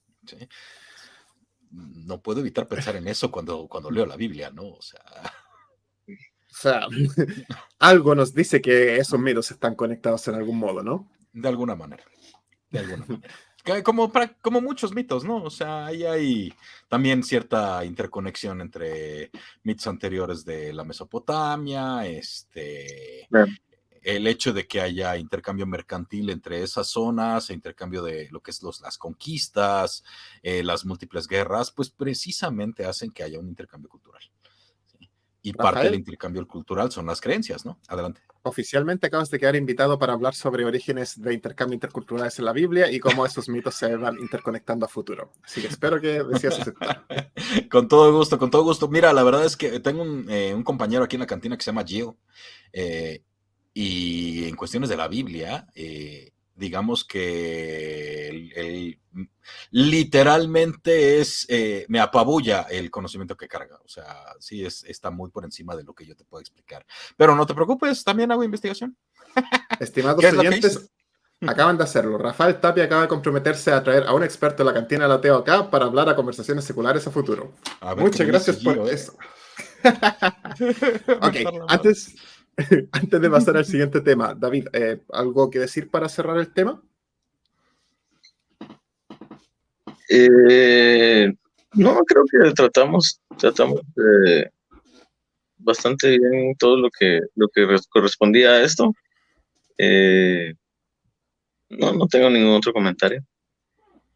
[1.71, 4.67] No puedo evitar pensar en eso cuando, cuando leo la Biblia, ¿no?
[4.69, 5.01] O sea...
[6.07, 6.87] O sea,
[7.79, 11.11] algo nos dice que esos mitos están conectados en algún modo, ¿no?
[11.33, 12.03] De alguna manera.
[12.71, 13.29] De alguna manera.
[13.83, 15.43] Como, como muchos mitos, ¿no?
[15.43, 16.53] O sea, ahí hay
[16.87, 19.31] también cierta interconexión entre
[19.63, 23.27] mitos anteriores de la Mesopotamia, este,
[24.01, 28.63] el hecho de que haya intercambio mercantil entre esas zonas, intercambio de lo que es
[28.63, 30.03] los, las conquistas,
[30.41, 34.23] eh, las múltiples guerras, pues precisamente hacen que haya un intercambio cultural.
[35.47, 37.79] Y parte del intercambio cultural son las creencias, ¿no?
[37.87, 38.19] Adelante.
[38.43, 42.91] Oficialmente acabas de quedar invitado para hablar sobre orígenes de intercambio interculturales en la Biblia
[42.91, 45.31] y cómo esos mitos se van interconectando a futuro.
[45.41, 47.05] Así que espero que decías aceptar.
[47.71, 48.89] con todo gusto, con todo gusto.
[48.89, 51.71] Mira, la verdad es que tengo un, eh, compañero aquí en la cantina que se
[51.71, 52.17] llama Gio.
[52.73, 53.23] Eh,
[53.73, 58.99] y en cuestiones de la Biblia, eh, digamos que el,
[59.71, 63.79] literalmente es, eh, me apabulla el conocimiento que carga.
[63.85, 66.85] O sea, sí es, está muy por encima de lo que yo te puedo explicar.
[67.15, 68.97] Pero no te preocupes, también hago investigación.
[69.79, 70.89] Estimados oyentes,
[71.45, 72.17] acaban de hacerlo.
[72.17, 75.37] Rafael Tapia acaba de comprometerse a traer a un experto de la cantina de Lateo
[75.37, 77.53] acá para hablar a conversaciones seculares a futuro.
[77.97, 78.93] Muchas gracias por ¿eh?
[78.93, 79.15] eso.
[81.21, 81.35] ok,
[81.67, 82.15] antes,
[82.91, 86.81] Antes de pasar al siguiente tema, David, eh, ¿algo que decir para cerrar el tema?
[90.09, 91.31] Eh,
[91.73, 93.81] no, creo que tratamos, tratamos
[95.57, 98.93] bastante bien todo lo que, lo que correspondía a esto.
[99.77, 100.53] Eh,
[101.69, 103.23] no, no tengo ningún otro comentario.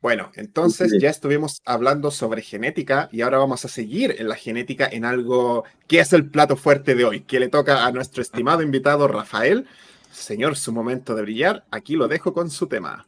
[0.01, 4.89] Bueno, entonces ya estuvimos hablando sobre genética y ahora vamos a seguir en la genética
[4.91, 8.63] en algo que es el plato fuerte de hoy, que le toca a nuestro estimado
[8.63, 9.67] invitado Rafael.
[10.11, 13.05] Señor, su momento de brillar, aquí lo dejo con su tema.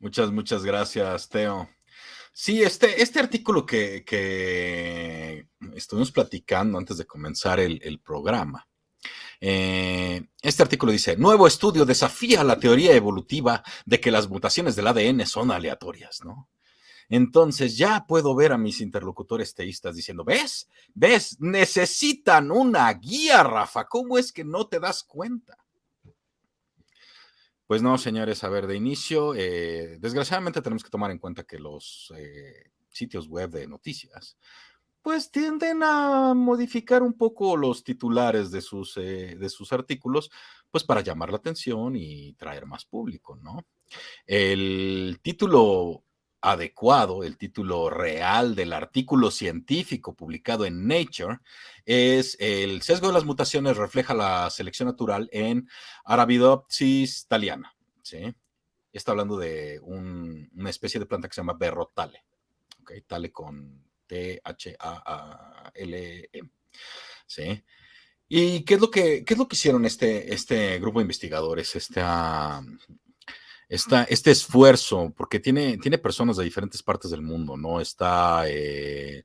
[0.00, 1.68] Muchas, muchas gracias, Teo.
[2.32, 8.66] Sí, este, este artículo que, estuvimos platicando antes de comenzar el programa
[9.46, 14.86] eh, este artículo dice, nuevo estudio desafía la teoría evolutiva de que las mutaciones del
[14.86, 16.48] ADN son aleatorias, ¿no?
[17.10, 20.70] Entonces ya puedo ver a mis interlocutores teístas diciendo, ¿ves?
[20.94, 21.36] ¿Ves?
[21.40, 23.84] Necesitan una guía, Rafa.
[23.84, 25.58] ¿Cómo es que no te das cuenta?
[27.66, 31.58] Pues no, señores, a ver, de inicio, eh, desgraciadamente tenemos que tomar en cuenta que
[31.58, 34.38] los eh, sitios web de noticias
[35.04, 40.30] pues tienden a modificar un poco los titulares de sus, eh, de sus artículos,
[40.70, 43.66] pues para llamar la atención y traer más público, ¿no?
[44.26, 46.04] El título
[46.40, 51.40] adecuado, el título real del artículo científico publicado en Nature
[51.84, 55.68] es El sesgo de las mutaciones refleja la selección natural en
[56.06, 58.34] Arabidopsis thaliana, ¿sí?
[58.90, 62.24] Está hablando de una especie de planta que se llama berrotale,
[62.80, 62.92] ¿ok?
[63.06, 64.40] Tale con T-H-A-L-E.
[67.26, 67.64] ¿Sí?
[68.28, 71.76] ¿Y qué es lo que, es lo que hicieron este, este grupo de investigadores?
[71.76, 72.02] Este,
[73.68, 77.80] este esfuerzo, porque tiene, tiene personas de diferentes partes del mundo, ¿no?
[77.80, 79.24] Está eh,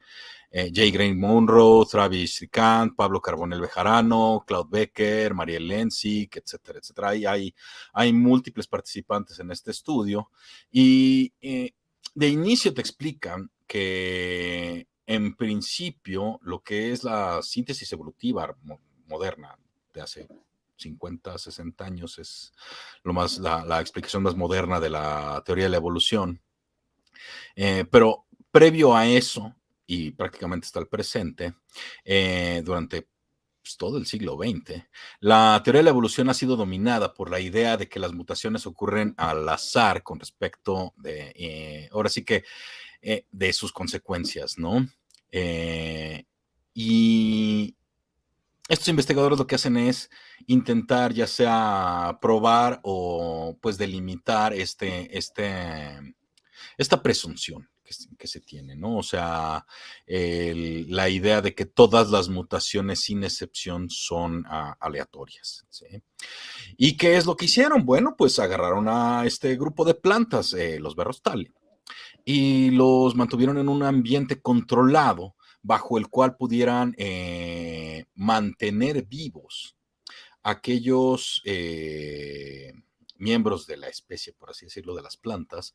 [0.51, 7.09] eh, Jay Green Monroe, Travis Kant, Pablo Carbonel Bejarano, Claude Becker, Mariel Lenzik, etcétera, etcétera.
[7.09, 7.53] hay,
[7.93, 10.31] hay múltiples participantes en este estudio
[10.71, 11.73] y eh,
[12.15, 18.55] de inicio te explican que en principio lo que es la síntesis evolutiva
[19.05, 19.55] moderna
[19.93, 20.27] de hace
[20.75, 22.51] 50, 60 años es
[23.03, 26.41] lo más, la, explicación más moderna de la teoría de la evolución.
[27.55, 29.55] Eh, pero previo a eso,
[29.85, 31.53] y prácticamente hasta el presente,
[32.03, 33.07] eh, durante
[33.69, 34.83] pues, todo el siglo XX,
[35.19, 38.65] la teoría de la evolución ha sido dominada por la idea de que las mutaciones
[38.65, 42.43] ocurren al azar con respecto de, eh, ahora sí que,
[43.01, 44.87] eh, de sus consecuencias, ¿no?
[46.73, 47.75] y
[48.67, 50.09] estos investigadores lo que hacen es
[50.47, 56.15] intentar ya sea probar o pues delimitar este, este,
[56.77, 57.69] esta presunción
[58.17, 58.97] que, se tiene, ¿no?
[58.97, 59.65] O sea,
[60.07, 65.65] la idea de que todas las mutaciones sin excepción son ah, aleatorias.
[66.77, 67.85] ¿Y qué es lo que hicieron?
[67.85, 71.21] Bueno, pues agarraron a este grupo de plantas, eh, los berros
[72.25, 79.75] y los mantuvieron en un ambiente controlado bajo el cual pudieran eh, mantener vivos
[80.43, 82.71] aquellos eh,
[83.17, 85.73] miembros de la especie, por así decirlo, de las plantas,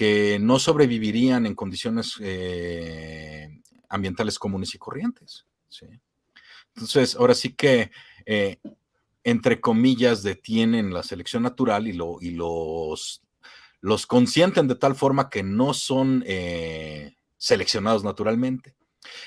[0.00, 5.44] que no sobrevivirían en condiciones eh, ambientales comunes y corrientes.
[6.74, 7.90] Entonces, ahora sí que,
[9.22, 13.20] entre comillas, detienen la selección natural y, lo, y los,
[14.06, 16.24] consienten de tal forma que no son
[17.36, 18.74] seleccionados naturalmente.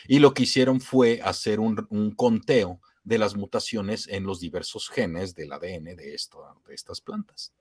[0.08, 5.36] Y lo que hicieron fue hacer un, conteo de las mutaciones en los diversos genes
[5.36, 7.54] del ADN de, de estas plantas.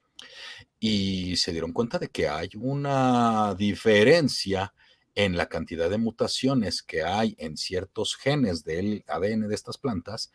[0.78, 4.74] Y se dieron cuenta de que hay una diferencia
[5.14, 10.32] en la cantidad de mutaciones que hay en ciertos genes del ADN de estas plantas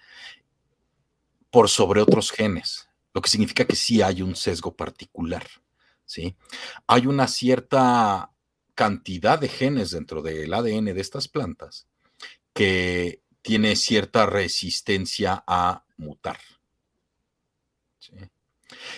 [1.50, 5.48] por sobre otros genes, lo que significa que sí hay un sesgo particular.
[6.06, 6.36] ¿sí?
[6.86, 8.32] Hay una cierta
[8.76, 11.88] cantidad de genes dentro del ADN de estas plantas
[12.54, 16.40] que tiene cierta resistencia a mutar.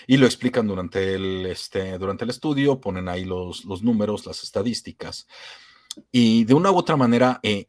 [0.08, 4.44] Y lo explican durante el, este, durante el estudio, ponen ahí los, los, números, las
[4.44, 5.28] estadísticas.
[6.12, 7.68] Y de una u otra manera, eh,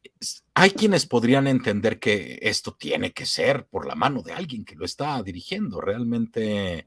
[0.55, 4.77] hay quienes podrían entender que esto tiene que ser por la mano de alguien que
[4.77, 5.81] lo está dirigiendo.
[5.81, 6.87] Realmente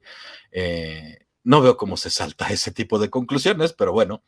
[0.51, 4.23] eh, no veo cómo se salta ese tipo de conclusiones, pero bueno,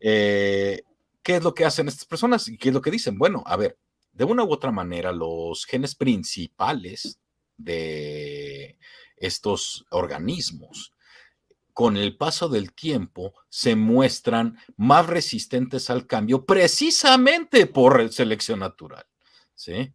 [0.00, 0.82] eh,
[1.22, 3.18] ¿qué es lo que hacen estas personas y qué es lo que dicen?
[3.18, 3.78] Bueno, a ver,
[4.12, 7.20] de una u otra manera, los genes principales
[7.56, 8.78] de
[9.16, 10.92] estos organismos,
[11.72, 19.06] con el paso del tiempo, se muestran más resistentes al cambio precisamente por selección natural.
[19.54, 19.92] ¿Sí?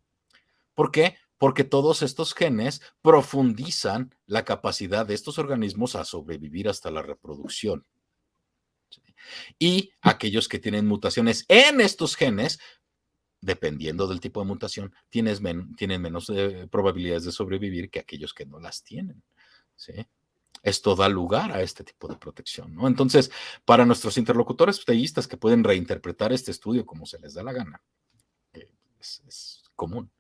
[0.74, 1.16] ¿Por qué?
[1.42, 7.88] porque todos estos genes profundizan la capacidad de estos organismos a sobrevivir hasta la reproducción.
[9.58, 12.60] Y aquellos que tienen mutaciones en estos genes,
[13.42, 15.42] dependiendo del tipo de mutación, tienen
[16.02, 19.22] menos eh, probabilidades de sobrevivir que aquellos que no las tienen.
[20.64, 22.88] Esto da lugar a este tipo de protección, ¿no?
[22.88, 23.32] Entonces,
[23.66, 27.82] para nuestros interlocutores teístas que pueden reinterpretar este estudio como se les da la gana,
[29.00, 30.12] es común.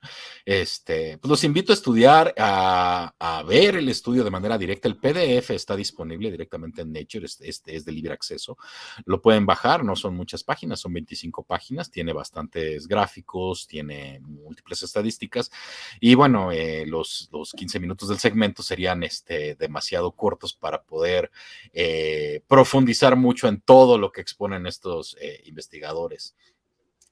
[0.44, 4.88] Este, pues los invito a estudiar, a, ver el estudio de manera directa.
[4.88, 8.58] El PDF está disponible directamente en Nature, este, es de libre acceso.
[9.06, 14.82] Lo pueden bajar, no son muchas páginas, son 25 páginas, tiene bastantes gráficos, tiene múltiples
[14.82, 15.52] estadísticas.
[16.00, 21.30] Y bueno, eh, los, los 15 minutos del segmento serían este, demasiado cortos para poder
[21.72, 26.36] eh, profundizar mucho en todo lo que exponen estos eh, investigadores.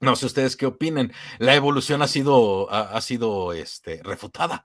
[0.01, 1.11] No sé ustedes qué opinen.
[1.39, 4.63] La evolución ha sido, ha, sido este, refutada.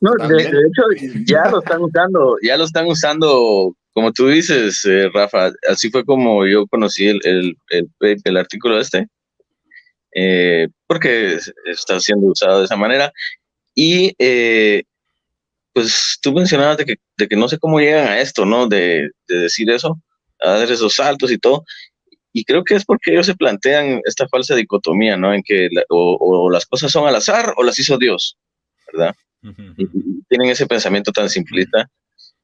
[0.00, 5.08] No, de, hecho, ya lo están usando, ya lo están usando, como tú dices, eh,
[5.12, 5.50] Rafa.
[5.70, 7.56] Así fue como yo conocí el, el,
[8.24, 9.06] el, artículo este,
[10.14, 13.10] eh, porque está siendo usado de esa manera.
[13.74, 14.82] Y eh,
[15.72, 18.66] pues tú mencionabas de que, de que no sé cómo llegan a esto, ¿no?
[18.66, 19.98] De, de decir eso,
[20.42, 21.64] a dar esos saltos y todo
[22.32, 25.32] y creo que es porque ellos se plantean esta falsa dicotomía, ¿no?
[25.32, 28.36] En que o, las cosas son al azar o las hizo Dios,
[28.92, 29.14] ¿verdad?
[30.28, 31.88] tienen ese pensamiento tan simplista.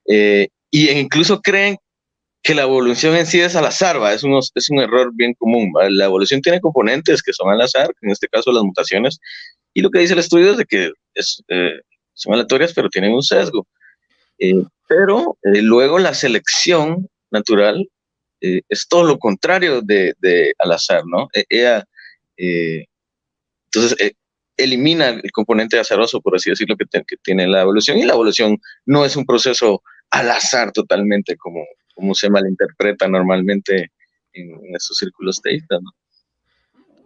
[0.09, 1.77] Eh, y incluso creen
[2.43, 4.13] que la evolución en sí es al azar, ¿va?
[4.13, 4.23] Es,
[4.55, 5.73] es un error bien común.
[5.91, 9.19] La evolución tiene componentes que son al azar, en este caso las mutaciones,
[9.73, 11.81] y lo que dice el estudio es de que es, eh,
[12.13, 13.67] son aleatorias, pero tienen un sesgo.
[14.39, 17.89] Eh, pero luego la selección natural
[18.45, 20.15] eh, es todo lo contrario de,
[20.59, 21.29] al azar, ¿no?
[21.49, 21.83] Ella,
[22.37, 22.85] eh,
[23.67, 24.13] entonces, eh,
[24.59, 26.85] elimina el componente azaroso, por así decirlo, que,
[27.23, 31.65] tiene la evolución, y la evolución no es un proceso al azar totalmente, como,
[31.95, 33.91] como se malinterpreta normalmente
[34.35, 35.91] en, estos círculos teístas, ¿no?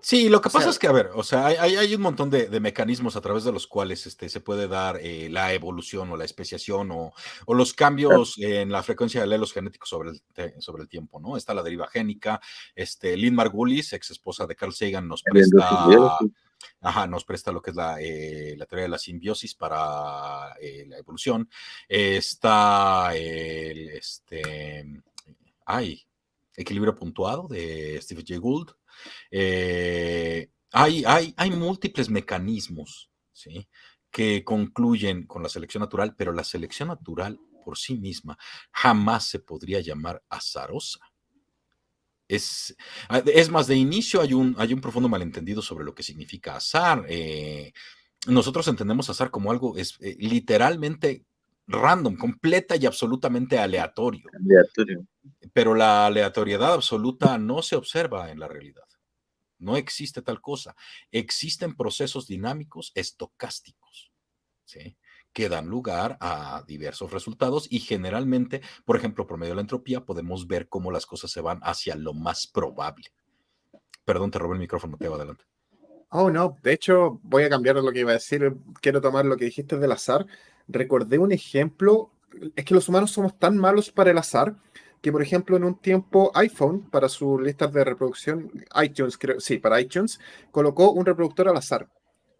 [0.08, 2.48] Sí, lo que pasa es que, a ver, o sea, hay, hay un montón de,
[2.48, 6.16] de, mecanismos a través de los cuales este, se puede dar eh, la evolución o
[6.16, 7.12] la especiación o,
[7.44, 11.36] o los cambios en la frecuencia de alelos genéticos sobre el, sobre el tiempo, ¿no?
[11.36, 12.40] Está la deriva génica.
[12.74, 16.16] Este, Lynn Margulis, ex esposa de Carl Sagan, nos presta,
[16.80, 20.86] ajá, nos presta lo que es la, eh, la teoría de la simbiosis para eh,
[20.88, 21.50] la evolución.
[21.86, 24.86] está el, este,
[25.66, 26.02] ay,
[26.56, 28.40] equilibrio puntuado de Steve J.
[28.40, 28.77] Gould.
[29.30, 33.68] Eh, hay, hay, hay múltiples mecanismos ¿sí?
[34.10, 38.38] que concluyen con la selección natural, pero la selección natural por sí misma
[38.70, 41.00] jamás se podría llamar azarosa.
[42.26, 42.76] Es,
[43.26, 47.06] es más, de inicio hay un, hay un profundo malentendido sobre lo que significa azar.
[47.08, 47.72] Eh,
[48.26, 51.24] nosotros entendemos azar como algo es, eh, literalmente
[51.66, 54.28] random, completa y absolutamente aleatorio.
[54.34, 55.06] aleatorio.
[55.52, 58.84] Pero la aleatoriedad absoluta no se observa en la realidad.
[59.58, 60.74] No existe tal cosa.
[61.10, 64.12] Existen procesos dinámicos estocásticos,
[64.64, 64.96] ¿sí?
[65.32, 70.04] que dan lugar a diversos resultados y generalmente, por ejemplo, por medio de la entropía,
[70.04, 73.12] podemos ver cómo las cosas se van hacia lo más probable.
[74.04, 75.44] Perdón, te robé el micrófono, te va adelante.
[76.10, 78.56] Oh, no, de hecho, voy a cambiar lo que iba a decir.
[78.80, 80.26] Quiero tomar lo que dijiste del azar.
[80.66, 82.10] Recordé un ejemplo.
[82.56, 84.56] Es que los humanos somos tan malos para el azar
[85.00, 88.50] que, por ejemplo, en un tiempo iPhone, para sus listas de reproducción,
[88.82, 90.18] iTunes, creo, sí, para iTunes,
[90.50, 91.88] colocó un reproductor al azar.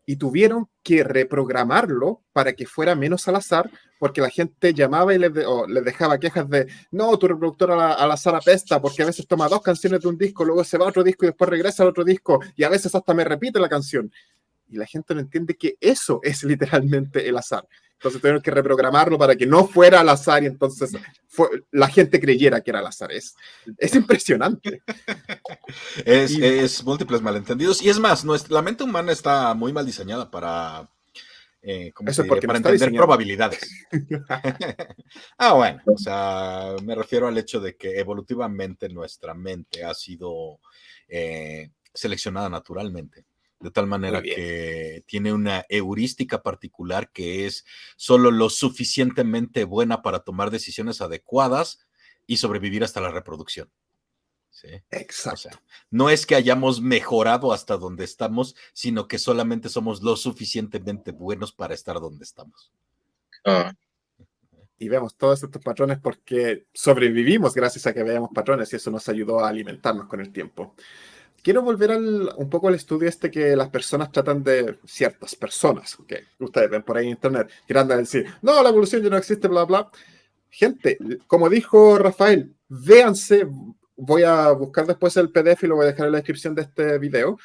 [0.06, 5.18] Y tuvieron que reprogramarlo para que fuera menos al azar, porque la gente llamaba y
[5.18, 5.32] les,
[5.84, 10.00] dejaba quejas de, no, tu reproductor al, azar apesta, porque a veces toma dos canciones
[10.00, 12.40] de un disco, luego se va a otro disco y después regresa al otro disco,
[12.56, 14.11] y a veces hasta me repite la canción.
[14.70, 17.66] Y la gente no entiende que eso es literalmente el azar.
[17.99, 20.96] Entonces tuvieron que reprogramarlo para que no fuera al azar y entonces
[21.72, 23.11] la gente creyera que era al azar.
[23.11, 23.34] Es,
[23.92, 24.82] impresionante.
[26.05, 27.82] es, múltiples malentendidos.
[27.82, 30.88] Y es más, nuestra, la mente humana está muy mal diseñada para,
[31.61, 33.68] eh, para entender probabilidades.
[35.38, 40.61] ah, bueno, o sea, me refiero al hecho de que evolutivamente nuestra mente ha sido
[41.09, 43.24] eh, seleccionada naturalmente
[43.61, 47.64] de tal manera que tiene una heurística particular que es
[47.96, 51.86] solo lo suficientemente buena para tomar decisiones adecuadas
[52.26, 53.70] y sobrevivir hasta la reproducción.
[54.50, 54.68] ¿Sí?
[54.90, 55.50] Exacto.
[55.90, 61.52] no es que hayamos mejorado hasta donde estamos, sino que solamente somos lo suficientemente buenos
[61.52, 62.72] para estar donde estamos.
[63.44, 63.72] Ah.
[64.76, 69.09] Y vemos todos estos patrones porque sobrevivimos gracias a que veamos patrones y eso nos
[69.09, 70.74] ayudó a alimentarnos con el tiempo
[71.43, 75.97] quiero volver al, un poco al estudio este que las personas tratan de, ciertas personas,
[76.07, 79.16] que ustedes ven por ahí en internet, tirando a decir, no, la evolución ya no
[79.16, 79.91] existe, bla, bla.
[80.51, 83.47] Gente, como dijo Rafael, véanse,
[83.97, 86.62] voy a buscar después el PDF y lo voy a dejar en la descripción de
[86.62, 87.39] este video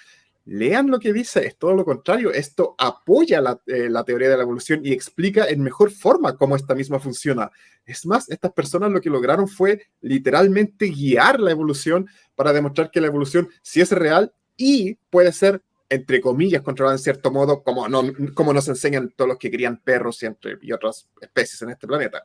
[0.46, 4.44] lean lo que dice, es todo lo contrario, esto apoya eh, la, teoría de la
[4.44, 7.52] evolución y explica en mejor forma cómo esta misma funciona.
[7.86, 13.02] Es más, estas personas lo que lograron fue literalmente guiar la evolución para demostrar que
[13.02, 17.88] la evolución sí es real y puede ser, entre comillas, controlada en cierto modo, como,
[17.88, 20.28] no, como nos enseñan todos los que crían perros y,
[20.62, 22.24] y otras especies en este planeta.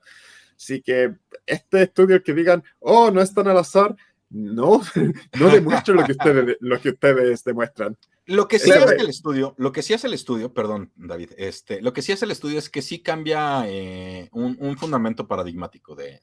[0.56, 1.14] Así que
[1.46, 3.96] este estudio que digan, oh, no es tan al azar,
[4.30, 4.82] no,
[5.38, 7.96] no demuestra lo que ustedes, lo que ustedes demuestran.
[8.28, 11.80] Lo que sí hace el estudio, lo que sí hace el estudio, perdón, David, este,
[11.80, 16.20] lo que sí hace el estudio es que sí cambia eh, un, fundamento paradigmático de,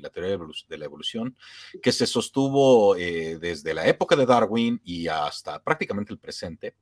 [0.00, 0.38] la teoría
[0.68, 1.36] de la evolución
[1.82, 6.76] que se sostuvo eh, desde la época de Darwin y hasta prácticamente el presente,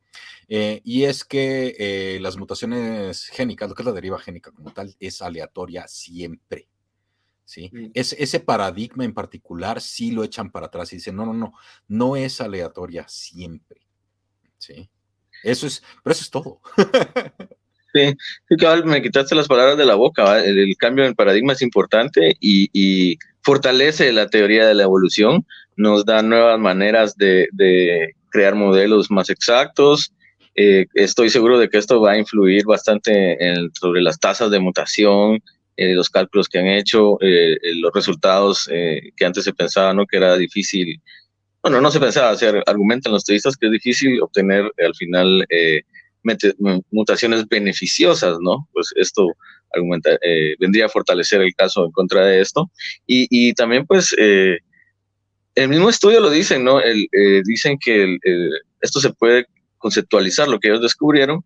[0.49, 4.95] eh, y es que las mutaciones génicas, lo que es la deriva génica como tal,
[5.01, 6.69] es aleatoria siempre.
[7.49, 7.71] ¿Sí?
[7.73, 7.91] Mm.
[7.95, 11.55] Es, ese paradigma en particular sí lo echan para atrás y dicen, no, no, no,
[11.89, 13.81] no es aleatoria siempre,
[14.59, 14.91] ¿sí?
[15.43, 16.61] Eso es, pero eso es todo.
[17.95, 18.15] sí,
[18.85, 24.13] me quitaste las palabras de la boca, el, cambio en paradigma es importante y, fortalece
[24.13, 27.49] la teoría de la evolución, nos da nuevas maneras de,
[28.31, 30.13] crear modelos más exactos,
[30.55, 33.39] eh, estoy seguro de que esto va a influir bastante
[33.73, 35.43] sobre las tasas de mutación,
[35.81, 40.07] eh, los cálculos que han hecho, eh, eh, los resultados que antes se pensaba ¿no?
[40.07, 41.01] que era difícil,
[41.63, 45.47] bueno, no se pensaba, se argumentan los teoristas que es difícil obtener al final
[46.91, 48.69] mutaciones beneficiosas, ¿no?
[48.73, 49.29] Pues esto
[50.59, 52.71] vendría a fortalecer el caso en contra de esto.
[53.07, 56.81] Y, también, pues, el mismo estudio lo dicen, ¿no?
[56.81, 57.09] El,
[57.45, 58.19] dicen que
[58.81, 59.47] esto se puede
[59.79, 61.45] conceptualizar, lo que ellos descubrieron,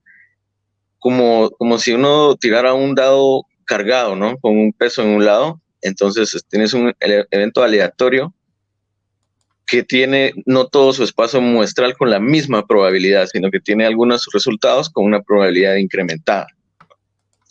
[0.99, 4.37] como, como si uno tirara un dado cargado, ¿no?
[4.39, 5.61] Con un peso en un lado.
[5.81, 8.35] Entonces tienes un evento aleatorio
[9.67, 14.27] que tiene no todo su espacio muestral con la misma probabilidad, sino que tiene algunos
[14.33, 16.47] resultados con una probabilidad incrementada.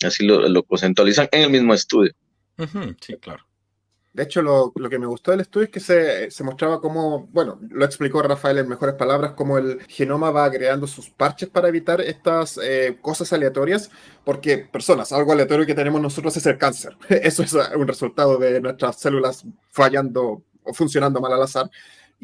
[0.04, 2.14] Así lo, lo en el mismo estudio.
[3.02, 3.44] sí, claro.
[4.14, 5.80] De hecho, lo, que me gustó del estudio es que
[6.30, 10.86] se, mostraba cómo, bueno, lo explicó Rafael en mejores palabras, cómo el genoma va creando
[10.86, 13.90] sus parches para evitar estas eh, cosas aleatorias,
[14.26, 16.98] porque personas, algo aleatorio que tenemos nosotros es el cáncer.
[17.10, 21.72] Eso es un resultado de nuestras células fallando o funcionando mal al azar.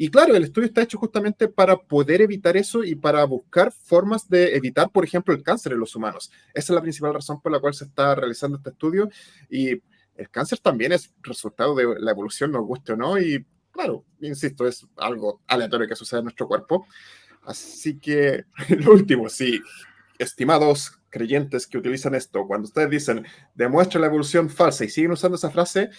[0.00, 4.28] Y claro, el estudio está hecho justamente para poder evitar eso y para buscar formas
[4.28, 6.30] de evitar, por ejemplo, el cáncer en los humanos.
[6.54, 9.10] Esa es la principal razón por la cual se está realizando este estudio.
[9.50, 9.82] Y
[10.18, 14.66] el cáncer también es resultado de la evolución, nos guste o no, y claro, insisto,
[14.66, 16.86] es algo aleatorio que sucede en nuestro cuerpo.
[17.42, 18.44] Así que,
[18.80, 19.62] lo último, sí,
[20.18, 25.36] estimados creyentes que utilizan esto, cuando ustedes dicen demuestra la evolución falsa y siguen usando
[25.36, 25.90] esa frase,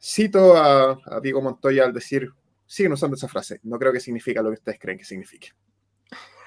[0.00, 2.30] cito a, a Diego Montoya al decir,
[2.64, 5.50] siguen usando esa frase, no creo que significa lo que ustedes creen que signifique.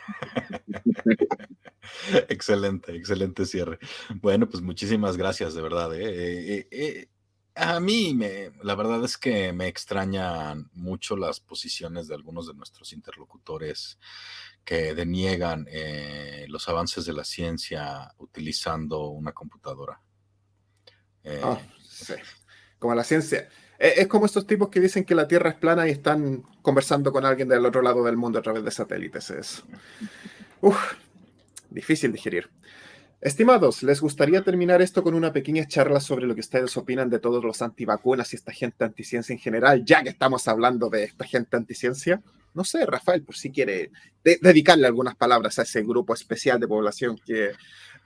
[2.30, 3.80] excelente, excelente cierre.
[4.16, 5.94] Bueno, pues muchísimas gracias, de verdad.
[5.96, 6.04] ¿eh?
[6.06, 7.08] Eh, eh,
[7.56, 12.54] a mí, me, la verdad es que me extrañan mucho las posiciones de algunos de
[12.54, 14.00] nuestros interlocutores
[14.64, 15.68] que deniegan
[16.48, 20.00] los avances de la ciencia utilizando una computadora.
[21.44, 21.60] Ah,
[22.78, 23.50] como la ciencia.
[23.78, 27.26] Es como estos tipos que dicen que la Tierra es plana y están conversando con
[27.26, 29.30] alguien del otro lado del mundo a través de satélites.
[29.32, 29.64] Es
[30.62, 30.78] uf,
[31.70, 32.50] difícil digerir.
[33.22, 37.20] Estimados, ¿les gustaría terminar esto con una pequeña charla sobre lo que ustedes opinan de
[37.20, 41.26] todos los antivacunas y esta gente anticiencia en general, ya que estamos hablando de esta
[41.26, 42.22] gente anticiencia?
[42.54, 43.92] No sé, Rafael, por si quiere
[44.24, 47.52] dedicarle algunas palabras a ese grupo especial de población que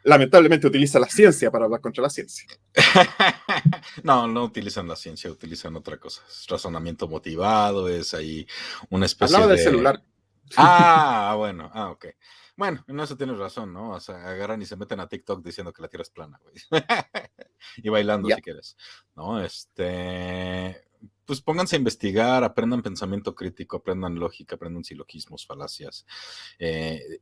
[0.03, 2.47] lamentablemente utiliza la ciencia para hablar contra la ciencia.
[4.03, 6.22] no, no utilizan la ciencia, utilizan otra cosa.
[6.28, 8.47] Es razonamiento motivado, es ahí
[8.89, 10.03] una especie Hablaba del celular.
[10.58, 12.08] Ah, bueno, ah, ok.
[12.56, 13.91] Bueno, en eso tienes razón, ¿no?
[13.91, 16.56] O sea, agarran y se meten a TikTok diciendo que la Tierra es plana, güey.
[17.78, 18.78] y bailando si quieres,
[19.16, 19.43] ¿no?
[19.43, 20.86] Este,
[21.26, 26.06] pues pónganse a investigar, aprendan pensamiento crítico, aprendan lógica, aprendan silogismos, falacias.
[26.60, 27.22] Eh,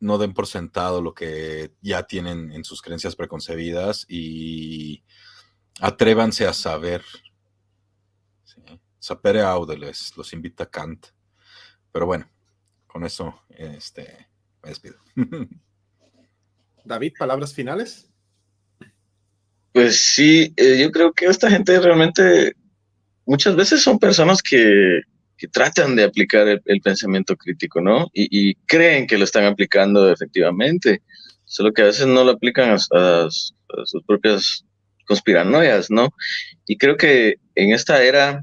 [0.00, 5.04] no den por sentado lo que ya tienen en sus creencias preconcebidas y
[5.80, 7.04] atrévanse a saber.
[8.44, 8.60] ¿sí?
[8.98, 11.06] Sapere audeles, los invita Kant.
[11.92, 12.28] Pero bueno,
[12.96, 14.26] con eso este,
[14.62, 14.96] me despido.
[16.86, 18.10] David, palabras finales.
[19.74, 22.56] Pues sí, eh, yo creo que esta gente realmente
[23.26, 25.02] muchas veces son personas que
[25.36, 28.08] que tratan de aplicar el, pensamiento crítico, ¿no?
[28.14, 31.02] Y, creen que lo están aplicando efectivamente,
[31.44, 34.64] solo que a veces no lo aplican a, sus propias
[35.06, 36.08] conspiranoias, ¿no?
[36.66, 38.42] Y creo que en esta era,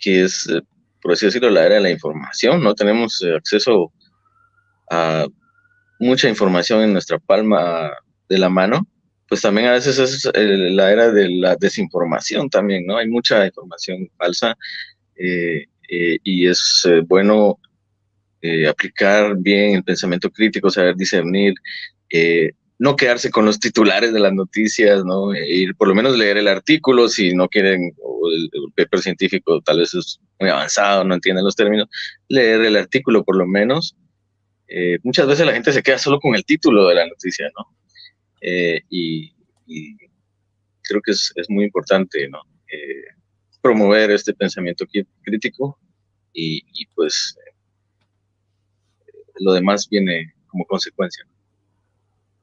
[0.00, 0.60] que es, eh,
[1.02, 2.74] por así decirlo, la era de la información, ¿no?
[2.74, 3.92] Tenemos eh, acceso
[4.90, 5.26] a
[5.98, 7.90] mucha información en nuestra palma
[8.28, 8.86] de la mano,
[9.28, 12.96] pues también a veces es eh, la era de la desinformación también, ¿no?
[12.96, 14.56] Hay mucha información falsa
[15.16, 17.58] eh, y es bueno
[18.68, 21.52] aplicar bien el pensamiento crítico, saber discernir,
[22.82, 25.32] no quedarse con los titulares de las noticias, ¿no?
[25.34, 29.78] ir por lo menos leer el artículo si no quieren, o el, paper científico tal
[29.78, 31.88] vez es muy avanzado, no entienden los términos,
[32.28, 33.94] leer el artículo por lo menos.
[35.04, 37.66] muchas veces la gente se queda solo con el título de la noticia, ¿no?
[38.90, 39.32] Y,
[40.82, 42.40] creo que es, es muy importante, ¿no?
[43.62, 44.84] promover este pensamiento
[45.22, 45.78] crítico
[46.32, 47.36] y, pues
[49.36, 51.24] lo demás viene como consecuencia.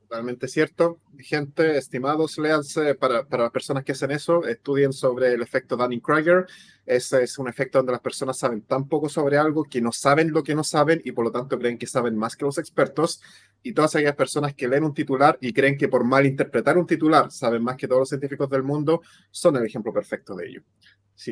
[0.09, 0.99] Totalmente cierto.
[1.19, 6.47] Gente, estimados, léanse para, para las personas que hacen eso, estudien sobre el efecto Dunning-Kruger.
[6.83, 10.31] Ese es un efecto donde las personas saben tan poco sobre algo que no saben
[10.31, 13.21] lo que no saben y por lo tanto creen que saben más que los expertos.
[13.61, 16.87] Y todas aquellas personas que leen un titular y creen que por mal interpretar un
[16.87, 20.63] titular saben más que todos los científicos del mundo son el ejemplo perfecto de ello.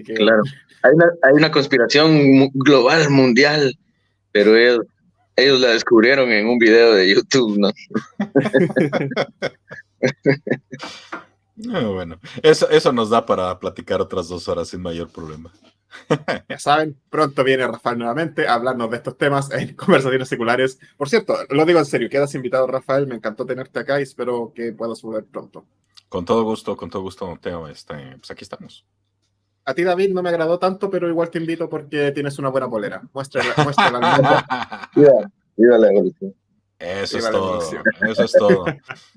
[0.04, 0.44] Claro,
[0.84, 3.76] hay una, hay una conspiración global, mundial,
[4.32, 4.86] pero ellos,
[5.38, 7.72] ellos la descubrieron en un video de YouTube, ¿no?
[11.74, 15.52] Ah, bueno, eso, eso nos da para platicar otras dos horas sin mayor problema.
[16.50, 20.80] ya saben, pronto viene Rafael nuevamente a hablarnos de estos temas en conversaciones seculares.
[20.98, 23.08] Por cierto, lo digo en serio, quedas invitado, Rafael.
[23.08, 25.66] Me encantó tenerte acá y espero que puedas volver pronto.
[26.10, 27.68] Con todo gusto, con todo gusto, Teo.
[27.68, 28.86] Este, pues aquí estamos.
[29.68, 32.70] A ti, David, no me agradó tanto, pero igual te invito porque tienes una buena
[32.70, 33.02] polera.
[33.14, 33.54] Muéstrala.
[33.64, 34.90] muéstrala
[35.58, 36.34] viva, la evolución.
[36.80, 37.60] Eso es todo.
[38.02, 38.66] Eso es todo.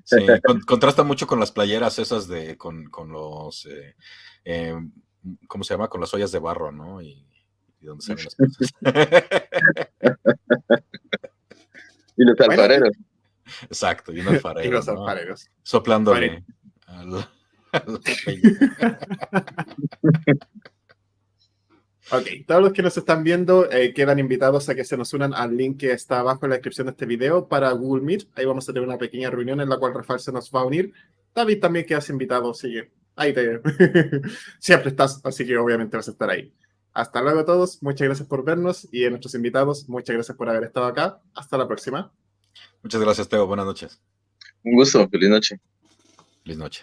[0.05, 0.26] Sí,
[0.66, 3.94] contrasta mucho con las playeras esas de, con, con los, eh,
[4.44, 4.74] eh,
[5.46, 5.88] ¿cómo se llama?
[5.88, 7.01] Con las ollas de barro, ¿no?
[7.01, 7.30] Y
[7.80, 8.72] y donde salen las cosas.
[12.16, 12.96] y los alfareros.
[13.62, 14.68] Exacto, y un alfarero.
[14.68, 15.01] Y los ¿no?
[15.01, 15.51] alfareros.
[15.62, 16.44] Soplándole
[16.86, 17.28] al, al
[22.12, 25.33] Ok, todos los que nos están viendo eh, quedan invitados a que se nos unan
[25.33, 28.27] al link que está abajo en la descripción de este video para Google Meet.
[28.35, 30.64] Ahí vamos a tener una pequeña reunión en la cual Rafael se nos va a
[30.64, 30.93] unir.
[31.33, 33.61] David también quedas invitado, así que ahí te...
[34.59, 36.53] Siempre estás, así que obviamente vas a estar ahí.
[36.93, 40.49] Hasta luego a todos, muchas gracias por vernos y a nuestros invitados, muchas gracias por
[40.49, 41.21] haber estado acá.
[41.33, 42.12] Hasta la próxima.
[42.83, 43.47] Muchas gracias, Teo.
[43.47, 44.01] Buenas noches.
[44.64, 45.61] Un gusto, feliz noche.
[46.43, 46.83] Feliz noche.